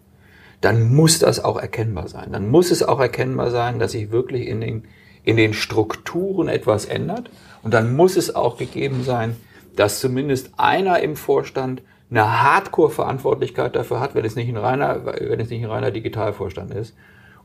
[0.60, 2.34] dann muss das auch erkennbar sein.
[2.34, 4.84] Dann muss es auch erkennbar sein, dass sich wirklich in den,
[5.24, 7.30] in den Strukturen etwas ändert.
[7.62, 9.38] Und dann muss es auch gegeben sein,
[9.78, 11.82] dass zumindest einer im Vorstand
[12.14, 16.74] eine Hardcore-Verantwortlichkeit dafür hat, wenn es nicht ein reiner, wenn es nicht ein reiner Digitalvorstand
[16.74, 16.96] ist.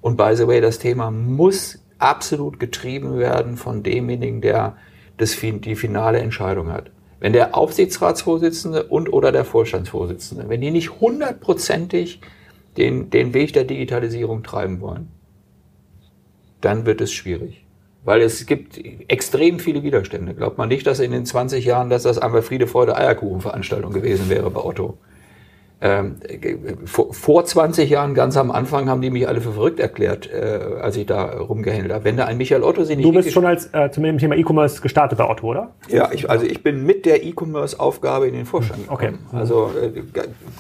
[0.01, 4.77] Und by the way, das Thema muss absolut getrieben werden von demjenigen, der
[5.17, 6.91] das, die finale Entscheidung hat.
[7.19, 12.21] Wenn der Aufsichtsratsvorsitzende und oder der Vorstandsvorsitzende, wenn die nicht hundertprozentig
[12.77, 15.09] den, den Weg der Digitalisierung treiben wollen,
[16.61, 17.65] dann wird es schwierig.
[18.09, 20.33] Weil es gibt extrem viele Widerstände.
[20.33, 24.31] Glaubt man nicht, dass in den 20 Jahren, dass das einmal Friede, Freude, Eierkuchen-Veranstaltung gewesen
[24.31, 24.97] wäre bei Otto.
[25.83, 26.17] Ähm,
[26.87, 30.59] vor, vor 20 Jahren, ganz am Anfang, haben die mich alle für verrückt erklärt, äh,
[30.81, 32.05] als ich da rumgehändelt habe.
[32.05, 33.07] Wenn da ein Michael Otto sie nicht...
[33.07, 35.75] Du bist schon als äh, zum Thema E-Commerce gestartet bei Otto, oder?
[35.91, 39.19] Ja, ich, also ich bin mit der E-Commerce-Aufgabe in den Vorstand gekommen.
[39.31, 39.39] Okay.
[39.39, 40.03] Also äh,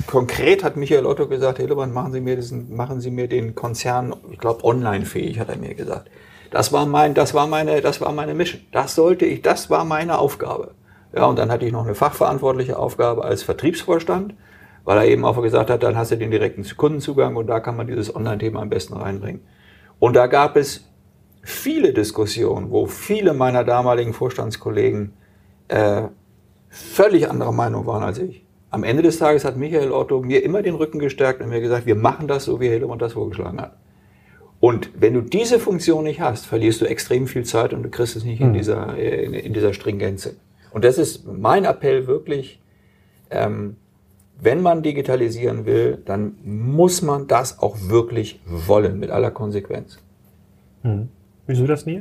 [0.06, 4.14] konkret hat Michael Otto gesagt, Hillebrand, machen Sie mir, diesen, machen Sie mir den Konzern,
[4.30, 6.10] ich glaube, online fähig, hat er mir gesagt.
[6.50, 8.62] Das war mein, das war meine, das war meine Mission.
[8.72, 10.72] Das sollte ich, das war meine Aufgabe.
[11.14, 14.34] Ja, und dann hatte ich noch eine fachverantwortliche Aufgabe als Vertriebsvorstand,
[14.84, 17.76] weil er eben auch gesagt hat, dann hast du den direkten Kundenzugang und da kann
[17.76, 19.42] man dieses Online-Thema am besten reinbringen.
[19.98, 20.84] Und da gab es
[21.42, 25.14] viele Diskussionen, wo viele meiner damaligen Vorstandskollegen
[25.68, 26.02] äh,
[26.68, 28.44] völlig anderer Meinung waren als ich.
[28.70, 31.86] Am Ende des Tages hat Michael Otto mir immer den Rücken gestärkt und mir gesagt,
[31.86, 33.76] wir machen das so, wie Hillemann das vorgeschlagen hat.
[34.60, 38.16] Und wenn du diese Funktion nicht hast, verlierst du extrem viel Zeit und du kriegst
[38.16, 38.54] es nicht in, hm.
[38.54, 40.36] dieser, in, in dieser Stringenze.
[40.72, 42.60] Und das ist mein Appell wirklich,
[43.30, 43.76] ähm,
[44.40, 49.98] wenn man digitalisieren will, dann muss man das auch wirklich wollen, mit aller Konsequenz.
[50.82, 51.08] Hm.
[51.46, 52.00] Wieso das nie?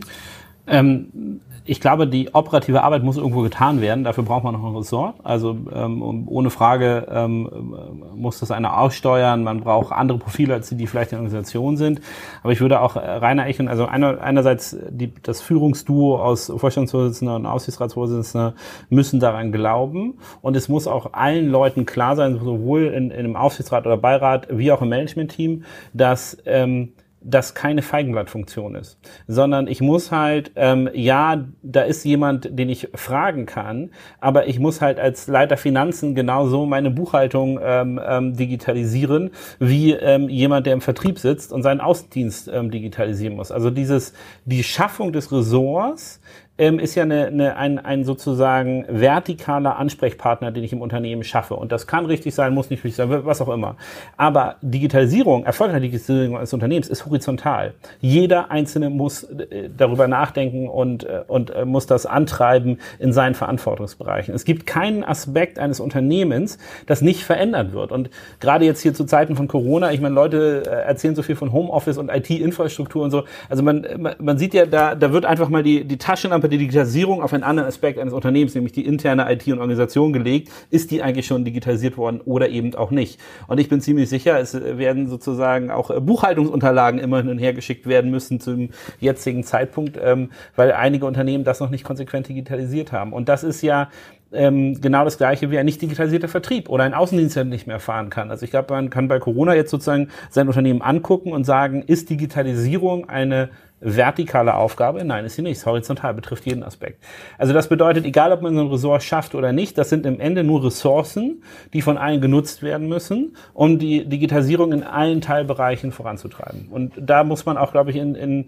[0.67, 4.03] Ähm, ich glaube, die operative Arbeit muss irgendwo getan werden.
[4.03, 5.15] Dafür braucht man noch ein Ressort.
[5.23, 7.75] Also ähm, ohne Frage ähm,
[8.15, 9.43] muss das einer aussteuern.
[9.43, 11.99] Man braucht andere Profile, als die, die vielleicht in der Organisation sind.
[12.41, 17.35] Aber ich würde auch äh, Rainer Echen, also einer, einerseits die, das Führungsduo aus Vorstandsvorsitzender
[17.35, 18.53] und Aufsichtsratsvorsitzender
[18.89, 20.19] müssen daran glauben.
[20.41, 24.47] Und es muss auch allen Leuten klar sein, sowohl in, in einem Aufsichtsrat oder Beirat
[24.49, 25.63] wie auch im Managementteam,
[25.93, 26.93] dass ähm,
[27.29, 28.97] das keine Feigenblattfunktion ist,
[29.27, 34.59] sondern ich muss halt, ähm, ja, da ist jemand, den ich fragen kann, aber ich
[34.59, 40.73] muss halt als Leiter Finanzen genauso meine Buchhaltung ähm, ähm, digitalisieren, wie ähm, jemand, der
[40.73, 43.51] im Vertrieb sitzt und seinen Außendienst ähm, digitalisieren muss.
[43.51, 44.13] Also dieses,
[44.45, 46.21] die Schaffung des Ressorts
[46.57, 51.55] ähm, ist ja eine, eine, ein, ein sozusagen vertikaler Ansprechpartner, den ich im Unternehmen schaffe.
[51.55, 53.75] Und das kann richtig sein, muss nicht richtig sein, was auch immer.
[54.17, 57.73] Aber Digitalisierung, erfolgreiche Digitalisierung eines Unternehmens ist horizontal.
[58.01, 63.35] Jeder Einzelne muss äh, darüber nachdenken und, äh, und äh, muss das antreiben in seinen
[63.35, 64.33] Verantwortungsbereichen.
[64.33, 67.91] Es gibt keinen Aspekt eines Unternehmens, das nicht verändert wird.
[67.91, 71.51] Und gerade jetzt hier zu Zeiten von Corona, ich meine, Leute erzählen so viel von
[71.51, 73.23] Homeoffice und IT-Infrastruktur und so.
[73.49, 73.85] Also man,
[74.19, 77.43] man sieht ja, da, da wird einfach mal die, die Taschenlampe die Digitalisierung auf einen
[77.43, 80.49] anderen Aspekt eines Unternehmens, nämlich die interne IT und Organisation gelegt.
[80.69, 83.19] Ist die eigentlich schon digitalisiert worden oder eben auch nicht?
[83.47, 87.87] Und ich bin ziemlich sicher, es werden sozusagen auch Buchhaltungsunterlagen immer hin und her geschickt
[87.87, 88.69] werden müssen zum
[88.99, 93.13] jetzigen Zeitpunkt, ähm, weil einige Unternehmen das noch nicht konsequent digitalisiert haben.
[93.13, 93.89] Und das ist ja
[94.31, 97.79] ähm, genau das gleiche wie ein nicht digitalisierter Vertrieb oder ein Außendienst, der nicht mehr
[97.79, 98.31] fahren kann.
[98.31, 102.09] Also ich glaube, man kann bei Corona jetzt sozusagen sein Unternehmen angucken und sagen, ist
[102.09, 103.49] Digitalisierung eine
[103.79, 105.03] vertikale Aufgabe?
[105.03, 105.65] Nein, ist sie nicht.
[105.65, 107.03] Horizontal betrifft jeden Aspekt.
[107.37, 110.19] Also das bedeutet, egal ob man so ein Ressort schafft oder nicht, das sind im
[110.19, 115.91] Ende nur Ressourcen, die von allen genutzt werden müssen, um die Digitalisierung in allen Teilbereichen
[115.91, 116.69] voranzutreiben.
[116.71, 118.45] Und da muss man auch, glaube ich, in, in,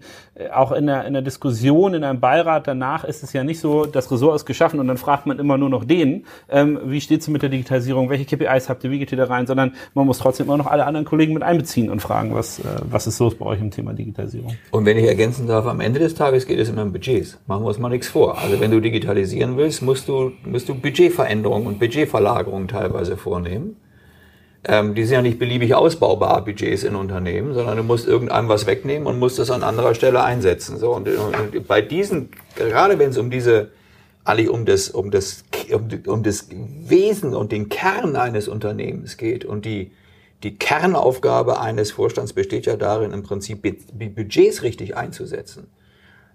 [0.52, 3.86] auch in der, in der Diskussion, in einem Beirat danach ist es ja nicht so,
[3.86, 7.20] das Ressort ist geschaffen und dann fragt man immer nur noch den, ähm, wie steht
[7.20, 10.06] es mit der Digitalisierung, welche KPIs habt ihr, wie geht ihr da rein, sondern man
[10.06, 13.18] muss trotzdem immer noch alle anderen Kollegen mit einbeziehen und fragen, was, äh, was ist
[13.20, 14.56] los bei euch im Thema Digitalisierung.
[14.70, 17.38] Und wenn ich ergänzen darf, am Ende des Tages geht es immer um Budgets.
[17.46, 18.38] Machen wir uns mal nichts vor.
[18.38, 23.76] Also wenn du digitalisieren willst, musst du, musst du Budgetveränderungen und Budgetverlagerungen teilweise vornehmen.
[24.64, 28.66] Ähm, die sind ja nicht beliebig ausbaubar, Budgets in Unternehmen, sondern du musst irgendeinem was
[28.66, 30.78] wegnehmen und musst das an anderer Stelle einsetzen.
[30.78, 33.68] So, und, und bei diesen, gerade wenn es um diese,
[34.24, 39.44] eigentlich um das, um das, um, um das Wesen und den Kern eines Unternehmens geht
[39.44, 39.92] und die,
[40.42, 45.68] die Kernaufgabe eines Vorstands besteht ja darin, im Prinzip Budgets richtig einzusetzen.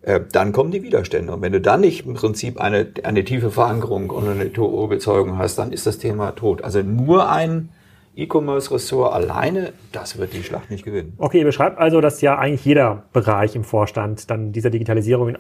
[0.02, 1.34] Äh, dann kommen die Widerstände.
[1.34, 5.58] Und wenn du dann nicht im Prinzip eine, eine tiefe Verankerung und eine Überzeugung hast,
[5.58, 6.64] dann ist das Thema tot.
[6.64, 7.70] Also nur ein
[8.16, 11.14] E-Commerce-Ressort alleine, das wird die Schlacht nicht gewinnen.
[11.18, 15.38] Okay, ihr beschreibt also, dass ja eigentlich jeder Bereich im Vorstand dann dieser Digitalisierung in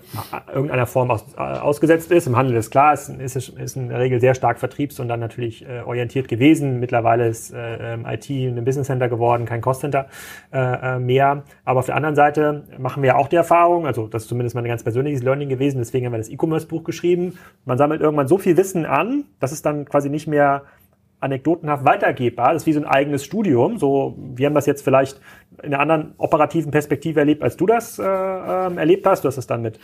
[0.53, 2.27] irgendeiner Form aus, äh, ausgesetzt ist.
[2.27, 5.19] Im Handel ist klar, es ist, ist in der Regel sehr stark vertriebs- und dann
[5.19, 6.79] natürlich äh, orientiert gewesen.
[6.79, 10.07] Mittlerweile ist äh, ähm, IT ein Business Center geworden, kein Cost Center
[10.51, 11.43] äh, äh, mehr.
[11.63, 14.55] Aber auf der anderen Seite machen wir ja auch die Erfahrung, also das ist zumindest
[14.55, 17.37] mein ganz persönliches Learning gewesen, deswegen haben wir das E-Commerce-Buch geschrieben.
[17.63, 20.63] Man sammelt irgendwann so viel Wissen an, dass es dann quasi nicht mehr
[21.25, 22.53] anekdotenhaft weitergebbar.
[22.53, 23.77] Das ist wie so ein eigenes Studium.
[23.77, 25.19] So, wir haben das jetzt vielleicht
[25.61, 29.23] in einer anderen operativen Perspektive erlebt, als du das äh, ähm, erlebt hast.
[29.23, 29.79] Du hast es dann mit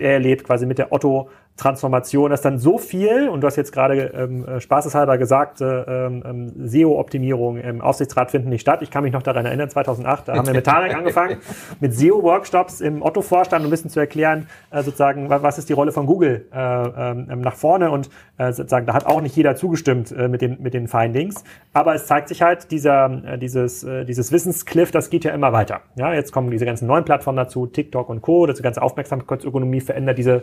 [0.00, 4.12] erlebt, quasi mit der Otto Transformation, dass dann so viel, und du hast jetzt gerade
[4.14, 8.82] ähm, äh, spaßeshalber gesagt, äh, ähm, SEO-Optimierung im Aufsichtsrat finden nicht statt.
[8.82, 11.38] Ich kann mich noch daran erinnern, 2008, da haben wir mit Tarek angefangen,
[11.80, 15.92] mit SEO-Workshops im Otto-Vorstand, um ein bisschen zu erklären, äh, sozusagen, was ist die Rolle
[15.92, 20.12] von Google äh, ähm, nach vorne und äh, sozusagen, da hat auch nicht jeder zugestimmt
[20.12, 21.42] äh, mit, den, mit den Findings,
[21.72, 25.54] aber es zeigt sich halt, dieser, äh, dieses, äh, dieses Wissenscliff, das geht ja immer
[25.54, 25.80] weiter.
[25.94, 30.18] Ja, jetzt kommen diese ganzen neuen Plattformen dazu, TikTok und Co., das ganze Aufmerksamkeitsökonomie verändert
[30.18, 30.42] diese,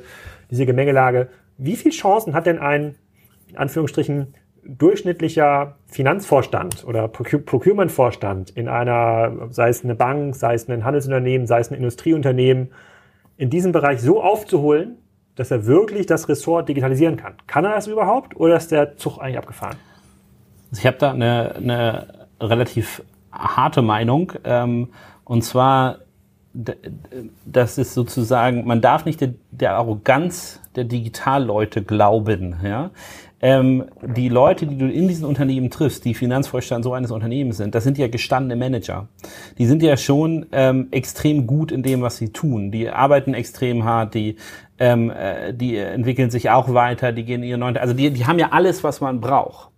[0.50, 1.28] diese Gemengelage Frage,
[1.58, 2.96] wie viele Chancen hat denn ein,
[3.50, 4.34] in Anführungsstrichen,
[4.66, 11.60] durchschnittlicher Finanzvorstand oder Procurement-Vorstand in einer, sei es eine Bank, sei es ein Handelsunternehmen, sei
[11.60, 12.72] es ein Industrieunternehmen,
[13.36, 14.98] in diesem Bereich so aufzuholen,
[15.36, 17.34] dass er wirklich das Ressort digitalisieren kann.
[17.48, 19.76] Kann er das überhaupt oder ist der Zug eigentlich abgefahren?
[20.72, 24.32] Also ich habe da eine, eine relativ harte Meinung.
[24.46, 24.94] Ähm,
[25.26, 25.98] und zwar
[26.54, 32.56] das ist sozusagen, man darf nicht der, der Arroganz der Digitalleute glauben.
[32.64, 32.92] Ja?
[33.42, 37.74] Ähm, die Leute, die du in diesen Unternehmen triffst, die Finanzvorstand so eines Unternehmens sind,
[37.74, 39.08] das sind ja gestandene Manager.
[39.58, 42.72] Die sind ja schon ähm, extrem gut in dem, was sie tun.
[42.72, 44.38] Die arbeiten extrem hart, die,
[44.78, 48.40] ähm, äh, die entwickeln sich auch weiter, die gehen ihre neunte, also die, die haben
[48.40, 49.73] ja alles, was man braucht.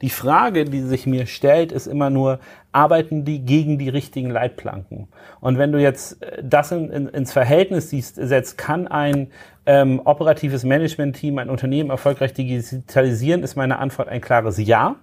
[0.00, 2.38] Die Frage, die sich mir stellt, ist immer nur,
[2.72, 5.08] arbeiten die gegen die richtigen Leitplanken?
[5.40, 9.28] Und wenn du jetzt äh, das in, in, ins Verhältnis siehst, setzt, kann ein
[9.66, 14.96] ähm, operatives Management-Team ein Unternehmen erfolgreich digitalisieren, ist meine Antwort ein klares Ja.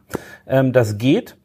[0.47, 1.35] Ähm, das geht.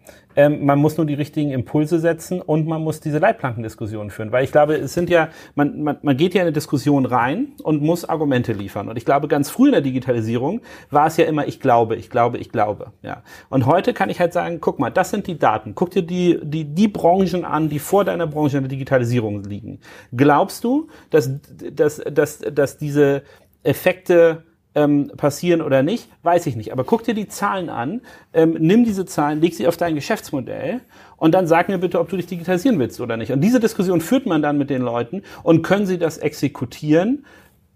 [0.40, 4.32] Ähm, man muss nur die richtigen Impulse setzen und man muss diese Leitplankendiskussion führen.
[4.32, 7.48] Weil ich glaube, es sind ja, man, man, man geht ja in eine Diskussion rein
[7.62, 8.88] und muss Argumente liefern.
[8.88, 12.08] Und ich glaube, ganz früh in der Digitalisierung war es ja immer, ich glaube, ich
[12.08, 12.92] glaube, ich glaube.
[13.02, 13.22] Ja.
[13.50, 15.74] Und heute kann ich halt sagen, guck mal, das sind die Daten.
[15.74, 19.78] Guck dir die, die, die Branchen an, die vor deiner Branche in der Digitalisierung liegen.
[20.16, 21.30] Glaubst du, dass,
[21.70, 23.24] dass, dass, dass diese
[23.62, 24.44] Effekte
[24.74, 26.72] ähm, passieren oder nicht, weiß ich nicht.
[26.72, 28.02] Aber guck dir die Zahlen an,
[28.32, 30.80] ähm, nimm diese Zahlen, leg sie auf dein Geschäftsmodell
[31.16, 33.32] und dann sag mir bitte, ob du dich digitalisieren willst oder nicht.
[33.32, 37.24] Und diese Diskussion führt man dann mit den Leuten und können sie das exekutieren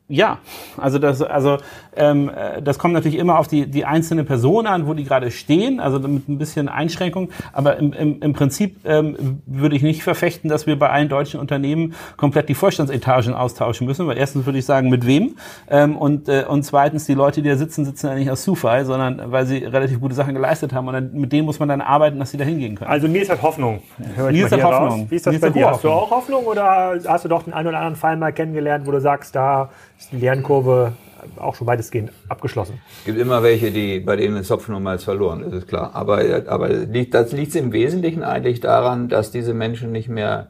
[0.06, 0.38] ja,
[0.76, 1.56] also das, also
[1.96, 5.30] ähm, äh, das kommt natürlich immer auf die, die einzelne Person an, wo die gerade
[5.30, 7.30] stehen, also mit ein bisschen Einschränkung.
[7.54, 11.40] Aber im, im, im Prinzip ähm, würde ich nicht verfechten, dass wir bei allen deutschen
[11.40, 14.06] Unternehmen komplett die Vorstandsetagen austauschen müssen.
[14.06, 15.36] Weil erstens würde ich sagen, mit wem?
[15.70, 18.84] Ähm, und, äh, und zweitens, die Leute, die da sitzen, sitzen ja nicht aus Zufall,
[18.84, 20.86] sondern weil sie relativ gute Sachen geleistet haben.
[20.86, 22.90] Und dann, mit denen muss man dann arbeiten, dass sie da hingehen können.
[22.90, 23.80] Also mir ist halt Hoffnung.
[24.16, 25.00] Hör mir ist halt Hoffnung.
[25.00, 25.06] Raus.
[25.08, 25.70] Wie ist das bei dir?
[25.70, 28.86] Hast du auch Hoffnung oder hast du doch den einen oder anderen Fall mal kennengelernt,
[28.86, 30.92] wo du sagst, da ist die Lernkurve
[31.36, 32.80] auch schon weitestgehend abgeschlossen.
[33.00, 35.90] Es gibt immer welche, die, bei denen ist Hopfen nochmals verloren, das ist klar.
[35.94, 40.48] Aber, aber das liegt im Wesentlichen eigentlich daran, dass diese Menschen nicht mehr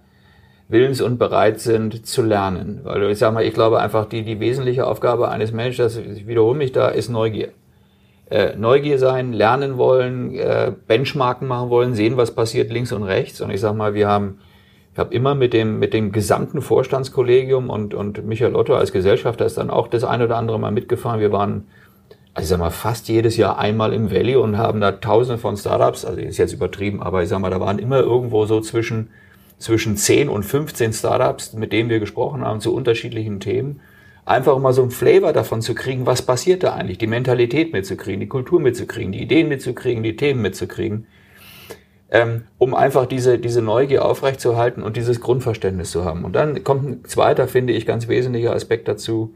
[0.68, 2.80] willens und bereit sind zu lernen.
[2.84, 6.58] Weil ich sage mal, ich glaube einfach, die, die wesentliche Aufgabe eines Menschen, ich wiederhole
[6.58, 7.50] mich da, ist Neugier.
[8.30, 13.40] Äh, Neugier sein, lernen wollen, äh, Benchmarken machen wollen, sehen, was passiert links und rechts.
[13.42, 14.38] Und ich sage mal, wir haben
[14.94, 19.44] ich habe immer mit dem, mit dem gesamten Vorstandskollegium und, und Michael Otto als Gesellschafter
[19.44, 21.18] ist dann auch das eine oder andere Mal mitgefahren.
[21.18, 21.66] Wir waren,
[22.32, 25.56] also ich sag mal, fast jedes Jahr einmal im Valley und haben da tausende von
[25.56, 29.10] Startups, also ist jetzt übertrieben, aber ich sag mal, da waren immer irgendwo so zwischen,
[29.58, 33.80] zwischen 10 und 15 Startups, mit denen wir gesprochen haben, zu unterschiedlichen Themen.
[34.24, 38.20] Einfach mal so ein Flavor davon zu kriegen, was passiert da eigentlich, die Mentalität mitzukriegen,
[38.20, 41.08] die Kultur mitzukriegen, die Ideen mitzukriegen, die Themen mitzukriegen
[42.14, 46.24] ähm, um einfach diese, diese Neugier aufrechtzuerhalten und dieses Grundverständnis zu haben.
[46.24, 49.34] Und dann kommt ein zweiter, finde ich, ganz wesentlicher Aspekt dazu.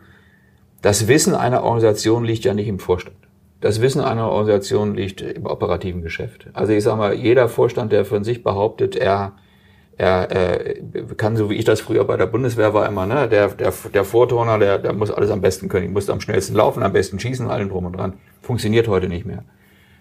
[0.80, 3.16] Das Wissen einer Organisation liegt ja nicht im Vorstand.
[3.60, 6.46] Das Wissen einer Organisation liegt im operativen Geschäft.
[6.52, 9.32] Also ich sage mal, jeder Vorstand, der von sich behauptet, er,
[9.96, 10.80] er äh,
[11.16, 14.04] kann, so wie ich das früher bei der Bundeswehr war, immer, ne, der, der, der
[14.04, 17.50] Vorturner, der, der muss alles am besten können, muss am schnellsten laufen, am besten schießen,
[17.50, 18.12] allen drum und dran.
[18.40, 19.42] Funktioniert heute nicht mehr.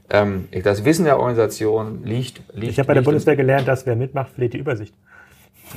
[0.10, 2.41] Ähm, das Wissen der Organisation liegt.
[2.53, 4.93] liegt ich habe bei der Bundeswehr gelernt, dass wer mitmacht, verliert die Übersicht.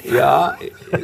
[0.04, 0.56] Ja,
[0.92, 0.98] äh,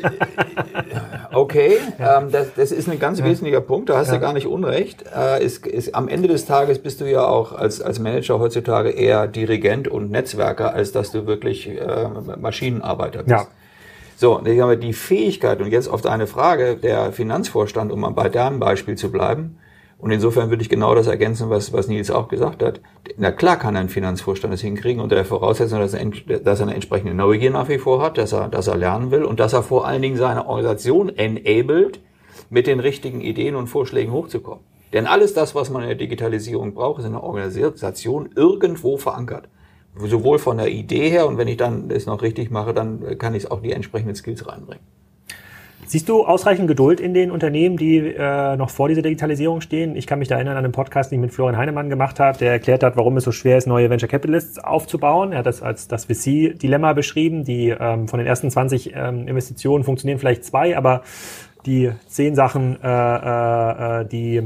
[1.32, 1.78] okay.
[1.98, 3.24] Ähm, das, das, ist ein ganz ja.
[3.24, 3.88] wesentlicher Punkt.
[3.88, 4.14] Da hast ja.
[4.14, 5.04] du gar nicht Unrecht.
[5.14, 8.90] Äh, ist, ist, am Ende des Tages bist du ja auch als, als Manager heutzutage
[8.90, 12.08] eher Dirigent und Netzwerker, als dass du wirklich äh,
[12.38, 13.30] Maschinenarbeiter bist.
[13.30, 13.46] Ja.
[14.18, 19.12] So, die Fähigkeit, und jetzt auf deine Frage, der Finanzvorstand, um bei deinem Beispiel zu
[19.12, 19.58] bleiben,
[19.98, 22.80] und insofern würde ich genau das ergänzen, was, was Nils auch gesagt hat.
[23.16, 26.04] Na klar kann ein Finanzvorstand das hinkriegen unter der Voraussetzung, dass er,
[26.40, 29.24] dass er eine entsprechende Neugier nach wie vor hat, dass er, dass er lernen will
[29.24, 32.00] und dass er vor allen Dingen seine Organisation enabled,
[32.50, 34.62] mit den richtigen Ideen und Vorschlägen hochzukommen.
[34.92, 39.48] Denn alles das, was man in der Digitalisierung braucht, ist in der Organisation irgendwo verankert.
[39.98, 43.34] Sowohl von der Idee her und wenn ich dann das noch richtig mache, dann kann
[43.34, 44.84] ich auch die entsprechenden Skills reinbringen.
[45.88, 49.94] Siehst du ausreichend Geduld in den Unternehmen, die äh, noch vor dieser Digitalisierung stehen?
[49.94, 52.36] Ich kann mich da erinnern an einen Podcast, den ich mit Florian Heinemann gemacht habe,
[52.38, 55.30] der erklärt hat, warum es so schwer ist, neue Venture Capitalists aufzubauen.
[55.30, 57.44] Er hat das als das VC-Dilemma beschrieben.
[57.44, 61.02] Die ähm, von den ersten 20 ähm, Investitionen funktionieren vielleicht zwei, aber
[61.66, 64.42] die zehn Sachen, äh, äh, äh die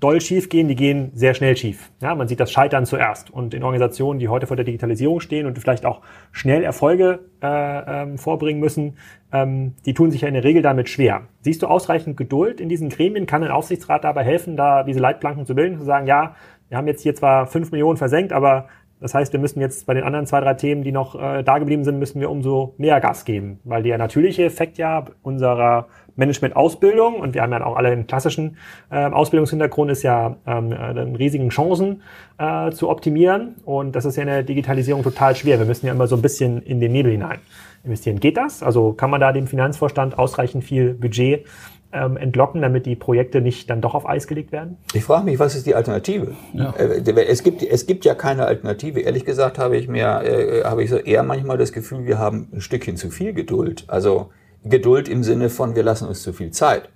[0.00, 1.90] doll schief gehen, die gehen sehr schnell schief.
[2.00, 3.30] Ja, man sieht das Scheitern zuerst.
[3.30, 6.00] Und in Organisationen, die heute vor der Digitalisierung stehen und vielleicht auch
[6.32, 8.96] schnell Erfolge äh, ähm, vorbringen müssen,
[9.32, 11.22] ähm, die tun sich ja in der Regel damit schwer.
[11.40, 13.26] Siehst du ausreichend Geduld in diesen Gremien?
[13.26, 16.34] Kann ein Aufsichtsrat dabei helfen, da diese Leitplanken zu bilden, zu sagen, ja,
[16.68, 18.68] wir haben jetzt hier zwar fünf Millionen versenkt, aber
[19.00, 21.58] das heißt, wir müssen jetzt bei den anderen zwei, drei Themen, die noch äh, da
[21.58, 27.16] geblieben sind, müssen wir umso mehr Gas geben, weil der natürliche Effekt ja unserer Management-Ausbildung
[27.16, 28.56] und wir haben ja auch alle einen klassischen
[28.90, 30.76] äh, Ausbildungshintergrund, ist ja ähm, äh,
[31.16, 32.02] riesigen Chancen
[32.38, 35.58] äh, zu optimieren und das ist ja in der Digitalisierung total schwer.
[35.58, 37.38] Wir müssen ja immer so ein bisschen in den Nebel hinein
[37.84, 38.20] investieren.
[38.20, 38.62] Geht das?
[38.62, 41.46] Also kann man da dem Finanzvorstand ausreichend viel Budget
[41.94, 44.76] ähm, entlocken, damit die Projekte nicht dann doch auf Eis gelegt werden?
[44.92, 46.34] Ich frage mich, was ist die Alternative?
[46.52, 46.74] Ja.
[46.76, 49.00] Äh, es, gibt, es gibt ja keine Alternative.
[49.00, 52.48] Ehrlich gesagt habe ich mir, äh, habe ich so eher manchmal das Gefühl, wir haben
[52.52, 53.84] ein Stückchen zu viel Geduld.
[53.86, 54.30] Also
[54.64, 56.88] Geduld im Sinne von, wir lassen uns zu viel Zeit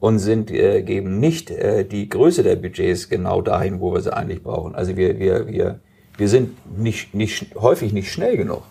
[0.00, 4.14] und sind, äh, geben nicht äh, die Größe der Budgets genau dahin, wo wir sie
[4.14, 4.74] eigentlich brauchen.
[4.74, 5.80] Also wir, wir, wir,
[6.16, 8.62] wir sind nicht, nicht, häufig nicht schnell genug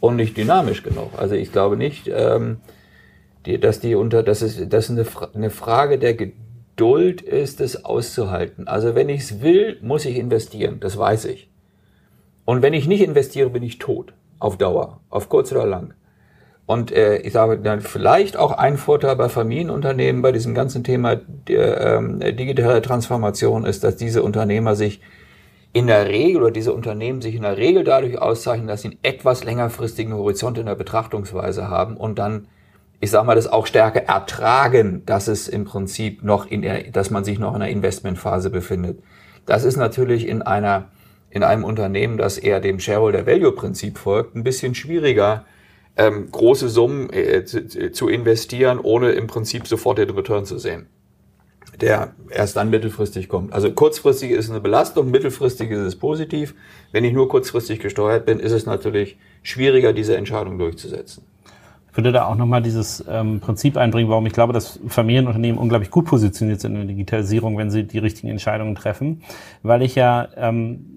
[0.00, 1.10] und nicht dynamisch genug.
[1.16, 2.58] Also ich glaube nicht, ähm,
[3.46, 8.68] die, dass die unter, dass es, dass eine, eine Frage der Geduld ist, es auszuhalten.
[8.68, 11.48] Also wenn ich es will, muss ich investieren, das weiß ich.
[12.44, 14.12] Und wenn ich nicht investiere, bin ich tot.
[14.38, 15.00] Auf Dauer.
[15.08, 15.94] Auf kurz oder lang.
[16.66, 21.14] Und äh, ich sage dann vielleicht auch ein Vorteil bei Familienunternehmen bei diesem ganzen Thema
[21.16, 25.00] der, ähm, digitale Transformation ist, dass diese Unternehmer sich
[25.72, 28.98] in der Regel oder diese Unternehmen sich in der Regel dadurch auszeichnen, dass sie einen
[29.02, 32.48] etwas längerfristigen Horizont in der Betrachtungsweise haben und dann,
[32.98, 37.10] ich sage mal, das auch stärker ertragen, dass es im Prinzip noch in der, dass
[37.10, 38.98] man sich noch in einer Investmentphase befindet.
[39.44, 40.88] Das ist natürlich in einer
[41.30, 45.44] in einem Unternehmen, das eher dem Shareholder Value Prinzip folgt, ein bisschen schwieriger
[45.96, 50.86] ähm, große Summen äh, zu, investieren, ohne im Prinzip sofort den Return zu sehen,
[51.80, 53.52] der erst dann mittelfristig kommt.
[53.52, 56.54] Also kurzfristig ist eine Belastung, mittelfristig ist es positiv.
[56.92, 61.24] Wenn ich nur kurzfristig gesteuert bin, ist es natürlich schwieriger, diese Entscheidung durchzusetzen.
[61.90, 65.90] Ich würde da auch nochmal dieses ähm, Prinzip einbringen, warum ich glaube, dass Familienunternehmen unglaublich
[65.90, 69.22] gut positioniert sind in der Digitalisierung, wenn sie die richtigen Entscheidungen treffen.
[69.62, 70.96] Weil ich ja ähm,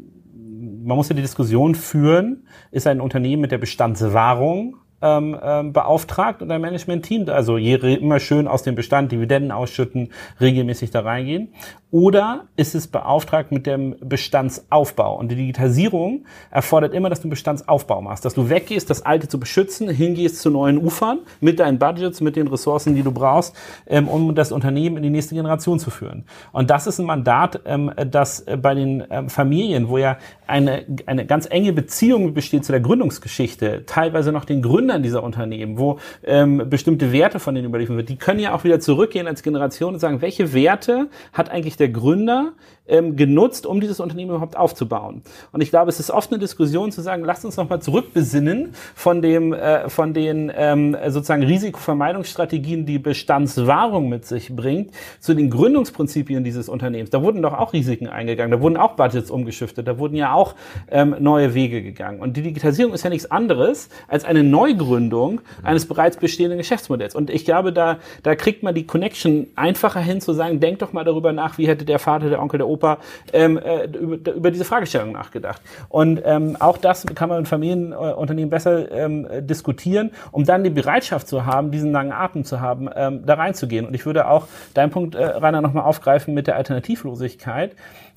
[0.83, 6.41] man muss ja die Diskussion führen, ist ein Unternehmen mit der Bestandswahrung ähm, ähm, beauftragt
[6.41, 11.49] und ein Management-Team, also immer schön aus dem Bestand Dividenden ausschütten, regelmäßig da reingehen.
[11.91, 15.17] Oder ist es beauftragt mit dem Bestandsaufbau?
[15.17, 19.27] Und die Digitalisierung erfordert immer, dass du einen Bestandsaufbau machst, dass du weggehst, das Alte
[19.27, 23.55] zu beschützen, hingehst zu neuen Ufern mit deinen Budgets, mit den Ressourcen, die du brauchst,
[23.87, 26.25] ähm, um das Unternehmen in die nächste Generation zu führen.
[26.51, 31.25] Und das ist ein Mandat, ähm, das bei den ähm, Familien, wo ja eine, eine
[31.25, 36.63] ganz enge Beziehung besteht zu der Gründungsgeschichte, teilweise noch den Gründern dieser Unternehmen, wo ähm,
[36.67, 39.99] bestimmte Werte von denen überliefert wird, die können ja auch wieder zurückgehen als Generation und
[39.99, 42.53] sagen, welche Werte hat eigentlich der Gründer
[42.89, 45.21] ähm, genutzt, um dieses Unternehmen überhaupt aufzubauen.
[45.51, 49.21] Und ich glaube, es ist oft eine Diskussion zu sagen, lasst uns nochmal zurückbesinnen von
[49.21, 56.43] dem, äh, von den ähm, sozusagen Risikovermeidungsstrategien, die Bestandswahrung mit sich bringt, zu den Gründungsprinzipien
[56.43, 57.11] dieses Unternehmens.
[57.11, 60.55] Da wurden doch auch Risiken eingegangen, da wurden auch Budgets umgeschiftet, da wurden ja auch
[60.89, 62.19] ähm, neue Wege gegangen.
[62.19, 64.43] Und die Digitalisierung ist ja nichts anderes als eine
[64.79, 67.15] Neugründung eines bereits bestehenden Geschäftsmodells.
[67.15, 70.93] Und ich glaube, da, da kriegt man die Connection einfacher hin zu sagen, denk doch
[70.93, 72.97] mal darüber nach, wie hätte der Vater, der Onkel, der Opa
[73.33, 75.61] ähm, äh, über, über diese Fragestellung nachgedacht.
[75.89, 81.27] Und ähm, auch das kann man in Familienunternehmen besser ähm, diskutieren, um dann die Bereitschaft
[81.27, 83.85] zu haben, diesen langen Atem zu haben, ähm, da reinzugehen.
[83.85, 87.75] Und ich würde auch deinen Punkt, äh, Rainer, nochmal aufgreifen mit der Alternativlosigkeit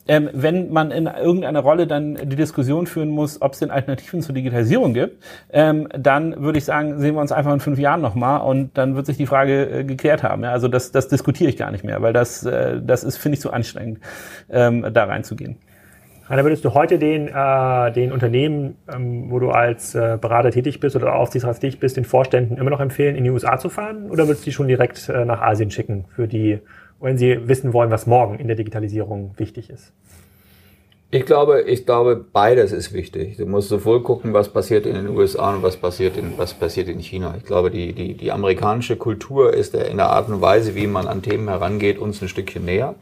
[0.08, 4.20] ähm, wenn man in irgendeiner Rolle dann die Diskussion führen muss, ob es denn Alternativen
[4.20, 5.22] zur Digitalisierung gibt,
[5.52, 8.96] ähm, dann würde ich sagen, sehen wir uns einfach in fünf Jahren nochmal und dann
[8.96, 10.42] wird sich die Frage äh, geklärt haben.
[10.42, 10.50] Ja?
[10.50, 13.40] Also das, das diskutiere ich gar nicht mehr, weil das, äh, das ist, finde ich,
[13.40, 14.00] zu anstrengend,
[14.50, 15.56] ähm, da reinzugehen.
[16.28, 20.80] Rainer, würdest du heute den, äh, den Unternehmen, ähm, wo du als äh, Berater tätig
[20.80, 24.08] bist oder Aufsichtsrat tätig bist, den Vorständen immer noch empfehlen, in die USA zu fahren
[24.10, 26.60] oder würdest du die schon direkt äh, nach Asien schicken für die
[27.02, 29.92] wenn Sie wissen wollen, was morgen in der Digitalisierung wichtig ist?
[31.14, 33.36] Ich glaube, ich glaube, beides ist wichtig.
[33.36, 36.88] Du musst sowohl gucken, was passiert in den USA und was passiert in, was passiert
[36.88, 37.34] in China.
[37.36, 41.06] Ich glaube, die, die, die amerikanische Kultur ist in der Art und Weise, wie man
[41.06, 42.94] an Themen herangeht, uns ein Stückchen näher.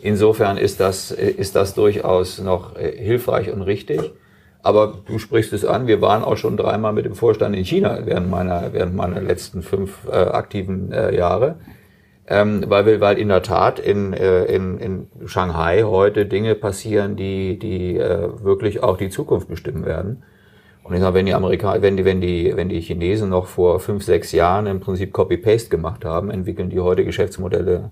[0.00, 4.12] Insofern ist das, ist das durchaus noch äh, hilfreich und richtig.
[4.62, 8.02] Aber du sprichst es an, wir waren auch schon dreimal mit dem Vorstand in China
[8.04, 11.56] während meiner, während meiner letzten fünf äh, aktiven äh, Jahre
[12.26, 17.16] ähm, weil wir, weil in der Tat in, äh, in, in Shanghai heute Dinge passieren,
[17.16, 20.22] die, die äh, wirklich auch die Zukunft bestimmen werden.
[20.84, 23.80] Und ich sage, wenn die Amerikaner, wenn die, wenn die, wenn die Chinesen noch vor
[23.80, 27.90] fünf, sechs Jahren im Prinzip Copy-Paste gemacht haben, entwickeln die heute Geschäftsmodelle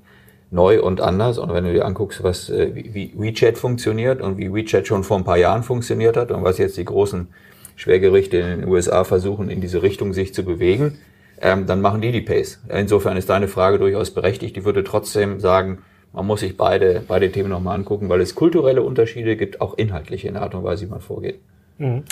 [0.50, 1.38] neu und anders.
[1.38, 5.16] Und wenn du dir anguckst, was äh, wie WeChat funktioniert und wie WeChat schon vor
[5.16, 7.28] ein paar Jahren funktioniert hat und was jetzt die großen
[7.76, 10.98] Schwergerichte in den USA versuchen, in diese Richtung sich zu bewegen,
[11.40, 12.62] ähm, dann machen die die Pace.
[12.68, 14.56] Insofern ist deine Frage durchaus berechtigt.
[14.56, 15.78] Ich würde trotzdem sagen,
[16.12, 20.28] man muss sich beide, beide Themen nochmal angucken, weil es kulturelle Unterschiede gibt, auch inhaltliche
[20.28, 21.40] in der Art und Weise, wie man vorgeht.
[21.78, 22.02] Mhm.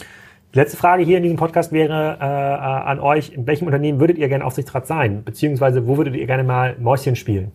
[0.53, 4.29] letzte Frage hier in diesem Podcast wäre äh, an euch, in welchem Unternehmen würdet ihr
[4.29, 5.25] gerne Aufsichtsrat sein?
[5.25, 7.53] Beziehungsweise wo würdet ihr gerne mal Mäuschen spielen?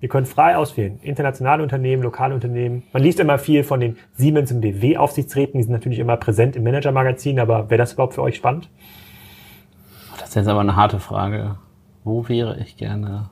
[0.00, 1.00] Ihr könnt frei auswählen.
[1.02, 2.84] Internationale Unternehmen, lokale Unternehmen.
[2.92, 5.58] Man liest immer viel von den Siemens und DW Aufsichtsräten.
[5.58, 7.40] Die sind natürlich immer präsent im Manager-Magazin.
[7.40, 8.70] Aber wäre das überhaupt für euch spannend?
[10.20, 11.56] Das ist jetzt aber eine harte Frage.
[12.04, 13.30] Wo wäre ich gerne?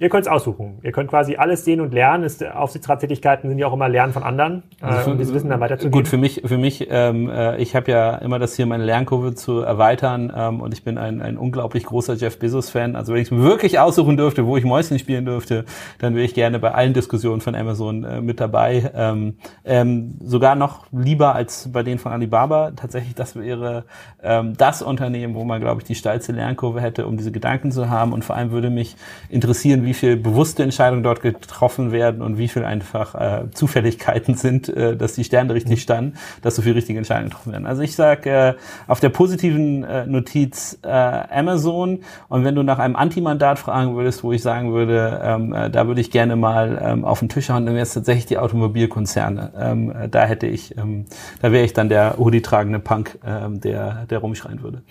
[0.00, 0.78] Ihr könnt es aussuchen.
[0.82, 2.24] Ihr könnt quasi alles sehen und lernen.
[2.24, 5.50] Ist, Aufsichtsratstätigkeiten sind ja auch immer Lernen von anderen, also für, äh, um dieses Wissen
[5.50, 5.92] dann weiterzugeben.
[5.92, 9.36] Gut, für mich, für mich, ähm, äh, ich habe ja immer das hier, meine Lernkurve
[9.36, 12.96] zu erweitern ähm, und ich bin ein, ein unglaublich großer Jeff Bezos-Fan.
[12.96, 15.64] Also wenn ich wirklich aussuchen dürfte, wo ich Mäuschen spielen dürfte,
[16.00, 18.90] dann wäre ich gerne bei allen Diskussionen von Amazon äh, mit dabei.
[18.96, 22.72] Ähm, ähm, sogar noch lieber als bei denen von Alibaba.
[22.72, 23.84] Tatsächlich, das wäre
[24.24, 27.90] ähm, das Unternehmen, wo man, glaube ich, die steilste Lernkurve hätte, um diese Gedanken zu
[27.90, 28.12] haben.
[28.12, 28.96] Und vor allem würde mich
[29.28, 34.68] interessieren, wie viel bewusste Entscheidungen dort getroffen werden und wie viel einfach äh, Zufälligkeiten sind,
[34.68, 37.66] äh, dass die Sterne richtig standen, dass so viele richtige Entscheidungen getroffen werden.
[37.66, 38.54] Also ich sage äh,
[38.86, 44.24] auf der positiven äh, Notiz äh, Amazon und wenn du nach einem Antimandat fragen würdest,
[44.24, 47.50] wo ich sagen würde, ähm, äh, da würde ich gerne mal ähm, auf den Tisch
[47.50, 49.52] hauen, dann wäre es tatsächlich die Automobilkonzerne.
[49.58, 51.06] Ähm, äh, da hätte ich, ähm,
[51.40, 54.82] da wäre ich dann der Hoodie tragende Punk, ähm, der, der rumschreien würde.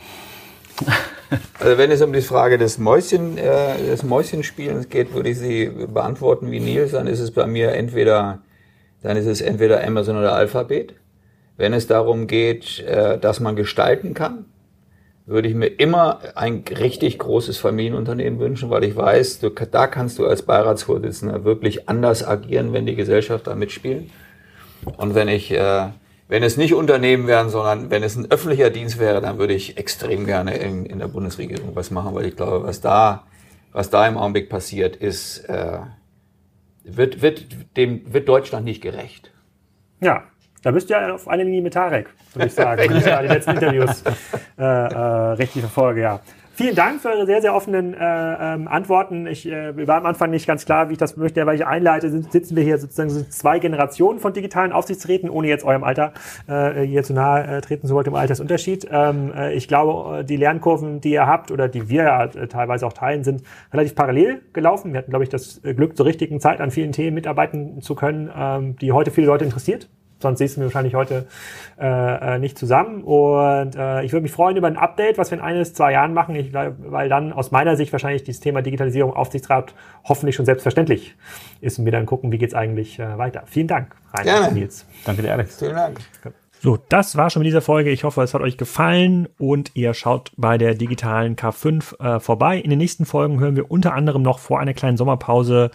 [1.59, 5.69] Also wenn es um die Frage des Mäuschen, äh, des Mäuschenspielens geht, würde ich sie
[5.69, 8.39] beantworten wie Nils, dann ist es bei mir entweder,
[9.01, 10.95] dann ist es entweder Amazon oder Alphabet.
[11.57, 14.45] Wenn es darum geht, äh, dass man gestalten kann,
[15.25, 20.19] würde ich mir immer ein richtig großes Familienunternehmen wünschen, weil ich weiß, du, da kannst
[20.19, 24.09] du als Beiratsvorsitzender wirklich anders agieren, wenn die Gesellschaft da mitspielen.
[24.97, 25.87] Und wenn ich äh,
[26.27, 29.77] wenn es nicht Unternehmen wären, sondern wenn es ein öffentlicher Dienst wäre, dann würde ich
[29.77, 33.23] extrem gerne in, in der Bundesregierung was machen, weil ich glaube, was da,
[33.71, 35.79] was da im Augenblick passiert, ist, äh,
[36.83, 37.45] wird, wird,
[37.77, 39.31] dem, wird Deutschland nicht gerecht.
[39.99, 40.23] Ja,
[40.61, 43.21] da bist du ja auf eine Linie mit Tarek, würde ich sagen, wenn ich da
[43.21, 44.03] die letzten Interviews
[44.57, 44.97] äh, äh,
[45.33, 46.19] richtig verfolge, ja.
[46.55, 49.25] Vielen Dank für eure sehr, sehr offenen äh, ähm, Antworten.
[49.25, 52.11] Ich äh, war am Anfang nicht ganz klar, wie ich das möchte, weil ich einleite,
[52.11, 56.13] sitzen wir hier sozusagen so zwei Generationen von digitalen Aufsichtsräten, ohne jetzt eurem Alter
[56.47, 58.87] äh, hier zu nahe äh, treten zu wollen, im Altersunterschied.
[58.91, 62.85] Ähm, äh, ich glaube, die Lernkurven, die ihr habt oder die wir ja äh, teilweise
[62.85, 63.41] auch teilen, sind
[63.73, 64.93] relativ parallel gelaufen.
[64.93, 68.29] Wir hatten, glaube ich, das Glück, zur richtigen Zeit an vielen Themen mitarbeiten zu können,
[68.37, 69.89] ähm, die heute viele Leute interessiert
[70.23, 71.27] sonst siehst du mir wahrscheinlich heute
[71.79, 73.03] äh, äh, nicht zusammen.
[73.03, 76.13] Und äh, ich würde mich freuen über ein Update, was wir in eines, zwei Jahren
[76.13, 81.15] machen, ich, weil dann aus meiner Sicht wahrscheinlich dieses Thema Digitalisierung Aufsichtsrat hoffentlich schon selbstverständlich
[81.61, 83.43] ist und wir dann gucken, wie geht's eigentlich äh, weiter.
[83.45, 84.85] Vielen Dank, Rainer Nils.
[85.05, 85.59] Danke dir, Alex.
[85.59, 85.99] Vielen Dank.
[86.63, 87.89] So, das war schon mit dieser Folge.
[87.89, 92.57] Ich hoffe, es hat euch gefallen und ihr schaut bei der digitalen K5 äh, vorbei.
[92.57, 95.71] In den nächsten Folgen hören wir unter anderem noch vor einer kleinen Sommerpause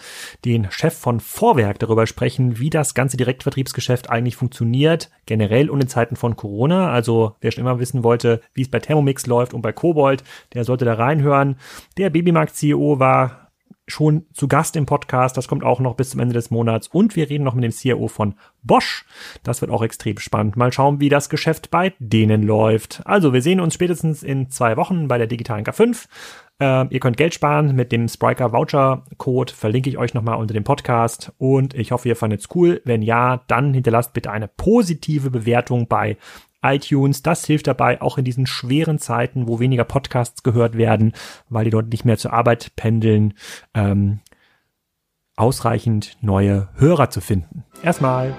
[0.47, 5.89] den Chef von Vorwerk darüber sprechen, wie das ganze Direktvertriebsgeschäft eigentlich funktioniert, generell und in
[5.89, 6.91] Zeiten von Corona.
[6.91, 10.25] Also wer schon immer wissen wollte, wie es bei Thermomix läuft und bei Kobold,
[10.55, 11.57] der sollte da reinhören.
[11.99, 13.48] Der Babymarkt CEO war
[13.89, 15.37] schon zu Gast im Podcast.
[15.37, 16.89] Das kommt auch noch bis zum Ende des Monats.
[16.89, 19.05] Und wir reden noch mit dem CIO von Bosch.
[19.43, 20.57] Das wird auch extrem spannend.
[20.57, 23.03] Mal schauen, wie das Geschäft bei denen läuft.
[23.05, 26.07] Also, wir sehen uns spätestens in zwei Wochen bei der digitalen K5.
[26.61, 29.53] Äh, ihr könnt Geld sparen mit dem Spriker Voucher Code.
[29.53, 31.33] Verlinke ich euch nochmal unter dem Podcast.
[31.39, 32.81] Und ich hoffe, ihr fandet es cool.
[32.85, 36.17] Wenn ja, dann hinterlasst bitte eine positive Bewertung bei
[36.63, 37.23] iTunes.
[37.23, 41.13] Das hilft dabei, auch in diesen schweren Zeiten, wo weniger Podcasts gehört werden,
[41.49, 43.35] weil die dort nicht mehr zur Arbeit pendeln,
[43.75, 44.21] ähm,
[45.37, 47.65] ausreichend neue Hörer zu finden.
[47.83, 48.35] Erstmal.